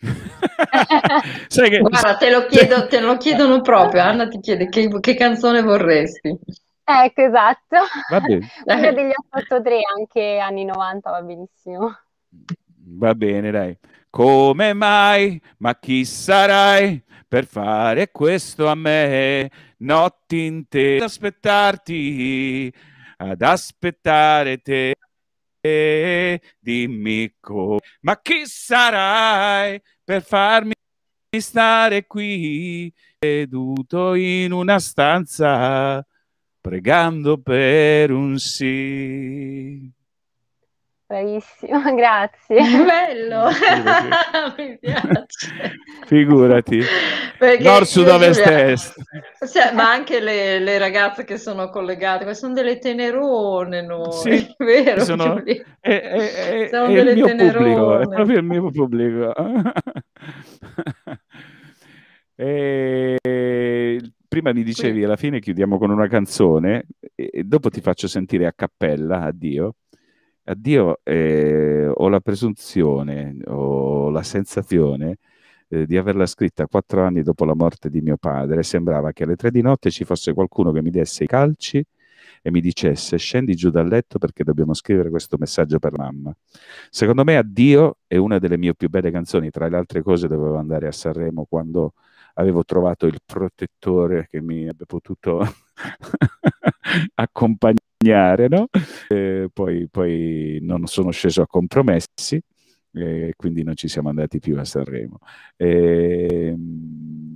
[0.00, 1.78] che...
[1.78, 4.02] Guarda, te lo, chiedo, te lo, chiedono proprio.
[4.02, 6.36] Anna ti chiede che, che canzone vorresti.
[7.04, 7.76] Ecco, esatto.
[8.10, 8.48] Va bene.
[8.64, 11.96] Quella degli 883, anche anni 90, va benissimo.
[12.98, 13.78] Va bene, dai.
[14.10, 15.40] Come mai?
[15.58, 19.50] Ma chi sarai per fare questo a me?
[19.78, 22.72] Notti interi ad aspettarti,
[23.16, 24.94] ad aspettare te.
[26.58, 30.72] Dimmi come, ma chi sarai per farmi
[31.38, 36.04] stare qui, seduto in una stanza
[36.62, 39.90] pregando per un sì.
[41.04, 42.56] Bravissimo, grazie.
[42.56, 43.48] Bello,
[44.56, 45.74] mi piace.
[46.06, 46.80] Figurati.
[47.36, 48.94] Perché Nord, sud, ovest, est.
[49.52, 54.54] Cioè, ma anche le, le, ragazze che sono collegate, ma sono delle tenerone noi, sì,
[54.56, 55.04] vero?
[55.04, 57.74] Sono, è, è, è, sono è il mio tenerone.
[57.74, 59.34] pubblico, è proprio il mio pubblico.
[62.36, 63.98] e
[64.32, 68.52] prima mi dicevi alla fine chiudiamo con una canzone e dopo ti faccio sentire a
[68.54, 69.74] cappella addio.
[70.44, 75.18] Addio, eh, ho la presunzione o la sensazione
[75.68, 78.62] eh, di averla scritta quattro anni dopo la morte di mio padre.
[78.62, 81.84] Sembrava che alle tre di notte ci fosse qualcuno che mi desse i calci
[82.40, 86.34] e mi dicesse scendi giù dal letto perché dobbiamo scrivere questo messaggio per mamma.
[86.88, 90.56] Secondo me Addio è una delle mie più belle canzoni, tra le altre cose dovevo
[90.56, 91.92] andare a Sanremo quando
[92.34, 95.40] avevo trovato il protettore che mi avrebbe potuto
[97.14, 98.68] accompagnare, no?
[99.52, 102.40] poi, poi, non sono sceso a compromessi.
[102.94, 105.18] E quindi non ci siamo andati più a Sanremo.
[105.56, 106.54] E,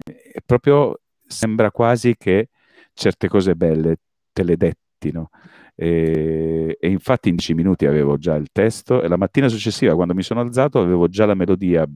[0.05, 2.51] e proprio sembra quasi che
[2.93, 3.97] certe cose belle
[4.33, 5.31] te le dettino.
[5.75, 10.15] E, e, infatti in 10 minuti avevo già il testo e la mattina successiva quando
[10.15, 11.87] mi sono alzato avevo già la melodia,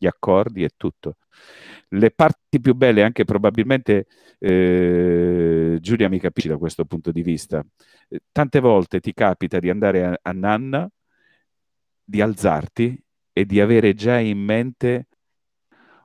[0.00, 1.16] gli accordi e tutto
[1.92, 4.06] le parti più belle, anche probabilmente
[4.38, 7.64] eh, Giulia mi capisci da questo punto di vista,
[8.08, 10.88] eh, tante volte ti capita di andare a, a Nanna,
[12.04, 15.08] di alzarti e di avere già in mente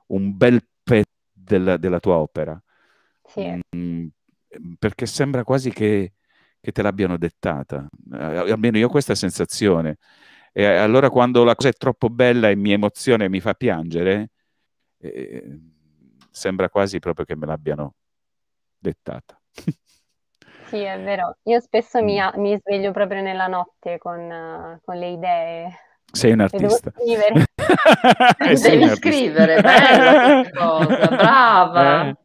[0.08, 2.60] un bel pezzo della, della tua opera.
[3.24, 3.60] Sì.
[3.76, 4.06] Mm,
[4.78, 6.14] perché sembra quasi che,
[6.60, 7.88] che te l'abbiano dettata.
[8.12, 9.98] Eh, almeno io ho questa sensazione.
[10.58, 14.30] E allora quando la cosa è troppo bella e mi emoziona e mi fa piangere,
[14.96, 15.60] eh,
[16.30, 17.94] sembra quasi proprio che me l'abbiano
[18.78, 19.38] dettata.
[20.66, 21.36] Sì, è vero.
[21.44, 22.40] Io spesso mi, mm.
[22.40, 25.78] mi sveglio proprio nella notte con, uh, con le idee.
[26.10, 26.90] Sei un artista.
[26.90, 27.44] Devo scrivere.
[28.60, 32.08] Devi scrivere, bella cosa, brava.
[32.08, 32.16] Eh,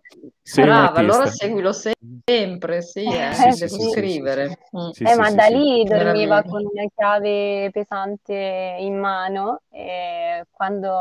[0.53, 2.19] brava, allora seguilo sempre.
[2.23, 4.57] sempre, sì, eh, Eh, devo sì, sì, scrivere.
[4.75, 4.89] Mm.
[4.91, 10.45] Sì, Eh, sì, ma sì, da lì dormiva con una chiave pesante in mano e
[10.51, 10.95] quando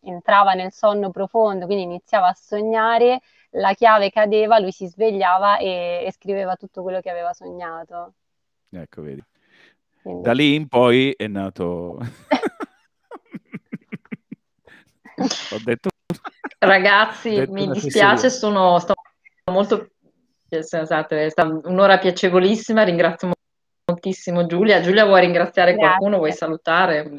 [0.00, 3.20] entrava nel sonno profondo, quindi iniziava a sognare,
[3.50, 8.14] la chiave cadeva, lui si svegliava e, e scriveva tutto quello che aveva sognato.
[8.70, 9.22] Ecco, vedi.
[10.02, 11.98] Quindi- Da lì in poi è nato...
[15.52, 15.90] Ho detto...
[16.58, 18.94] Ragazzi, mi dispiace, sono, sto
[19.50, 19.88] molto...
[20.48, 23.32] Esatto, è stata un'ora piacevolissima, ringrazio
[23.86, 24.80] moltissimo Giulia.
[24.80, 25.88] Giulia, vuoi ringraziare Grazie.
[25.88, 26.18] qualcuno?
[26.18, 27.10] Vuoi salutare?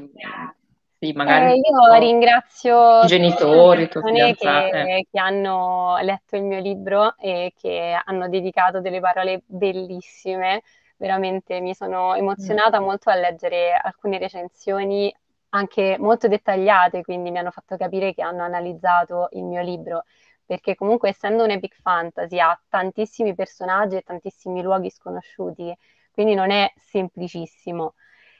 [0.97, 6.43] Sì, Eh, magari io no, ringrazio i genitori, le persone che, che hanno letto il
[6.43, 10.61] mio libro e che hanno dedicato delle parole bellissime.
[10.97, 15.13] Veramente mi sono emozionata molto a leggere alcune recensioni
[15.55, 20.03] anche molto dettagliate, quindi mi hanno fatto capire che hanno analizzato il mio libro,
[20.45, 25.75] perché comunque essendo un epic fantasy ha tantissimi personaggi e tantissimi luoghi sconosciuti,
[26.11, 27.95] quindi non è semplicissimo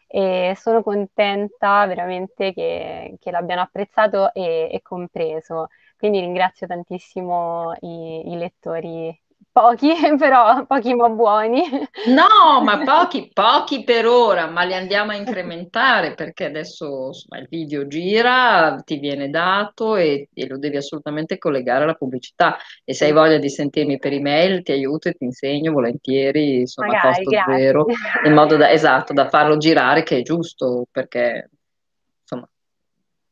[0.07, 5.67] e sono contenta veramente che, che l'abbiano apprezzato e, e compreso.
[5.97, 9.17] Quindi ringrazio tantissimo i, i lettori,
[9.55, 11.63] pochi, però pochi ma buoni.
[12.07, 17.47] No, ma pochi, pochi per ora, ma li andiamo a incrementare perché adesso insomma, il
[17.49, 22.57] video gira, ti viene dato e, e lo devi assolutamente collegare alla pubblicità.
[22.83, 26.93] E se hai voglia di sentirmi per email, ti aiuto e ti insegno volentieri, insomma,
[26.93, 27.57] a Magari, costo grazie.
[27.57, 27.85] zero,
[28.25, 31.49] in modo da, esatto, da farlo girare, che è giusto perché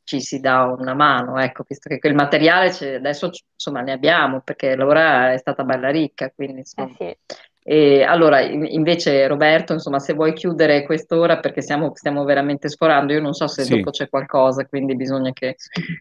[0.04, 4.42] ci si dà una mano, ecco, visto che quel materiale c'è- adesso insomma ne abbiamo
[4.42, 6.90] perché Laura è stata bella ricca, quindi insomma.
[6.90, 7.36] Eh sì.
[7.66, 13.14] E allora, in- invece, Roberto, insomma, se vuoi chiudere quest'ora perché stiamo, stiamo veramente sforando,
[13.14, 13.78] io non so se Sì.
[13.78, 15.56] dopo c'è qualcosa, quindi bisogna che.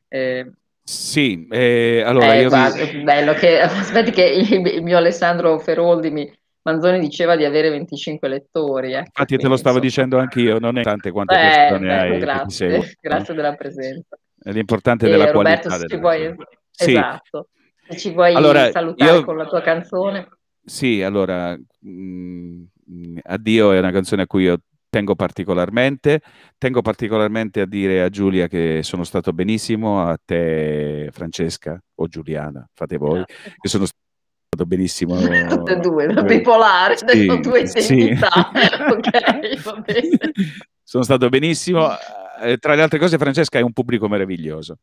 [0.09, 0.51] eh,
[0.85, 3.61] Sì, eh, allora eh, io vi- guarda, è bello che.
[3.63, 6.33] Aspetti, che il, il mio Alessandro Feroldi mi,
[6.63, 8.93] Manzoni diceva di avere 25 lettori.
[8.93, 9.81] ecco, infatti te lo stavo insomma.
[9.81, 14.17] dicendo anch'io, non è tante quante Eh, persone bello, hai grazie, grazie della presenza.
[14.39, 16.35] È l'importante E della Roberto, qualità se ci delle vuoi.
[16.71, 17.49] Sì, esatto,
[17.89, 20.29] se ci vuoi Allora, salutare io- con la tua canzone.
[20.65, 21.57] Sì, allora,
[21.87, 24.59] mm, mm, Addio è una canzone a cui io
[24.89, 26.21] tengo particolarmente.
[26.59, 32.65] Tengo particolarmente a dire a Giulia che sono stato benissimo, a te Francesca o Giuliana,
[32.73, 33.55] fate voi, Grazie.
[33.59, 34.01] che sono stato
[34.67, 35.17] benissimo.
[35.49, 38.11] Tutte e due, Eh, bipolare, sì, sono due sì.
[38.91, 40.03] Ok.
[40.83, 41.89] Sono stato benissimo.
[42.43, 44.79] Eh, Tra le altre cose, Francesca è un pubblico meraviglioso.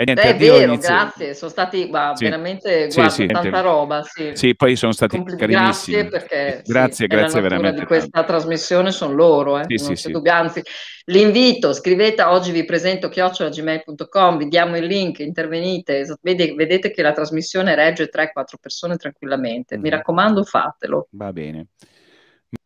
[0.00, 2.22] E niente, È vero, inizio- grazie, sono stati ma, Sì.
[2.22, 3.60] veramente, Sì, guarda, sì, tanta niente.
[3.60, 4.30] roba, sì.
[4.34, 5.96] Sì, poi sono stati Compli- carinissimi.
[5.96, 8.28] Grazie perché Grazie, grazie veramente di questa tanto.
[8.30, 10.32] trasmissione sono loro, eh, Sì, non sì, c'è dubbio.
[10.32, 10.62] Anzi,
[11.06, 17.02] l'invito, scrivete oggi vi presento chiocciolagmail.com, vi diamo il link, intervenite, es- vede- vedete che
[17.02, 19.76] la trasmissione regge 3-4 persone tranquillamente.
[19.78, 19.96] Mi Mhm.
[19.96, 21.08] raccomando, fatelo.
[21.10, 21.66] Va bene.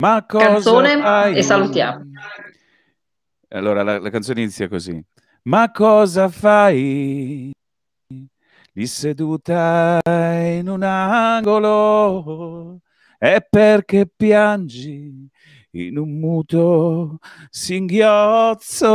[0.03, 1.35] Ma cosa Canzone fai?
[1.35, 2.05] e salutiamo.
[3.49, 5.03] Allora, la, la canzone inizia così.
[5.45, 7.51] Ma cosa fai?
[8.75, 12.79] Lì seduta in un angolo
[13.19, 15.29] è perché piangi
[15.73, 17.19] in un muto
[17.51, 18.91] singhiozzo.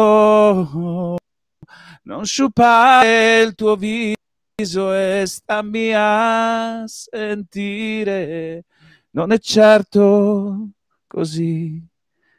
[2.03, 8.63] Non sciupare il tuo viso e stammi a sentire.
[9.11, 10.69] Non è certo
[11.07, 11.85] così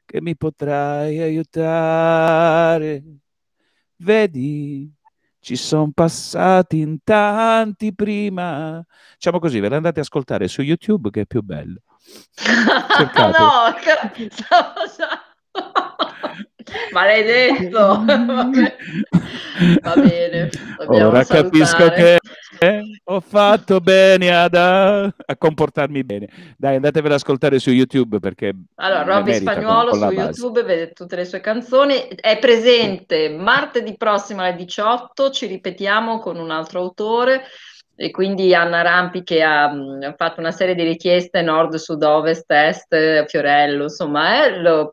[0.06, 3.02] che mi potrai aiutare.
[4.00, 4.92] Vedi,
[5.40, 8.84] ci sono passati in tanti prima.
[9.14, 11.80] Diciamo così, ve l'andate a ascoltare su YouTube che è più bello.
[12.34, 13.38] Cercate.
[13.38, 15.22] no, stavo già...
[16.92, 18.04] Maledetto.
[19.82, 20.50] Va bene,
[20.86, 22.18] Ora capisco salutare.
[22.58, 26.28] che ho fatto bene ad- a, comportarmi bene.
[26.56, 30.14] Dai, andatevela ad ascoltare su YouTube perché Allora, ne Robby con- Spagnuolo con la su
[30.14, 30.40] base.
[30.40, 36.36] YouTube, vede tutte le sue canzoni, è presente martedì prossimo alle 18, ci ripetiamo con
[36.38, 37.42] un altro autore
[37.96, 42.02] e quindi Anna Rampi che ha, mh, ha fatto una serie di richieste nord, sud,
[42.02, 44.88] ovest, est, eh, Fiorello, insomma, eh, lo-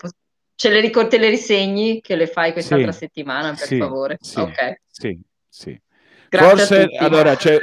[0.55, 4.17] ce le, ricor- te le risegni che le fai quest'altra Sì, settimana, per sì, favore.
[4.21, 5.81] sì, Ok, sì, sì.
[6.29, 6.47] grazie
[6.87, 7.57] Forse, allora, c'è,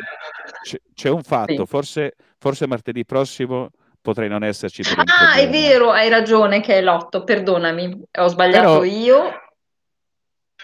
[0.62, 3.70] c'è- c'è un fatto, forse, forse martedì prossimo
[4.00, 8.80] potrei non esserci per Ah, è vero, hai ragione che è l'otto, perdonami, ho sbagliato
[8.80, 9.30] Però- io.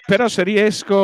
[0.07, 0.95] Però se riesco,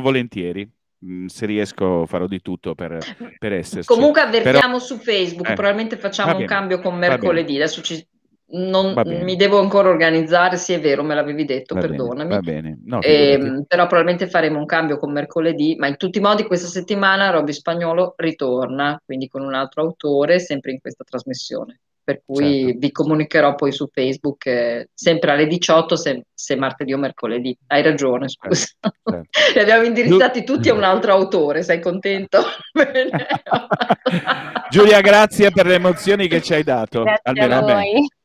[0.00, 0.68] volentieri.
[1.02, 2.98] Mm, Se riesco farò di tutto per,
[3.38, 3.86] per esserci.
[3.86, 7.56] Comunque Però- avvertiamo su Facebook, Eh, probabilmente facciamo un cambio con mercoledì.
[7.56, 8.06] Adesso ci-
[8.52, 12.28] Non, mi devo ancora organizzare, sì è vero, me l'avevi detto, va perdonami.
[12.28, 12.78] Bene, va bene.
[12.84, 16.66] No, eh, però probabilmente faremo un cambio con mercoledì, ma in tutti i modi questa
[16.66, 21.80] settimana Robby Spagnolo ritorna, quindi con un altro autore, sempre in questa trasmissione.
[22.02, 22.78] Per cui certo.
[22.78, 27.56] vi comunicherò poi su Facebook, eh, sempre alle 18, se, se, martedì o mercoledì.
[27.68, 28.66] Hai ragione, certo, scusa.
[28.80, 29.28] Certo.
[29.54, 32.42] Li abbiamo indirizzati tutti a un altro autore, sei contento?
[34.70, 37.02] Giulia, grazie per le emozioni che ci hai dato.
[37.04, 37.96] Grazie Almeno a, voi.
[37.96, 38.19] A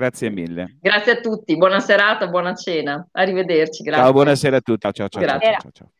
[0.00, 0.78] Grazie mille.
[0.80, 3.06] Grazie a tutti, buona serata, buona cena.
[3.12, 3.82] Arrivederci.
[3.82, 4.02] Grazie.
[4.02, 4.80] Ciao, buonasera a tutti.
[4.80, 5.90] Ciao, ciao, ciao, ciao, ciao.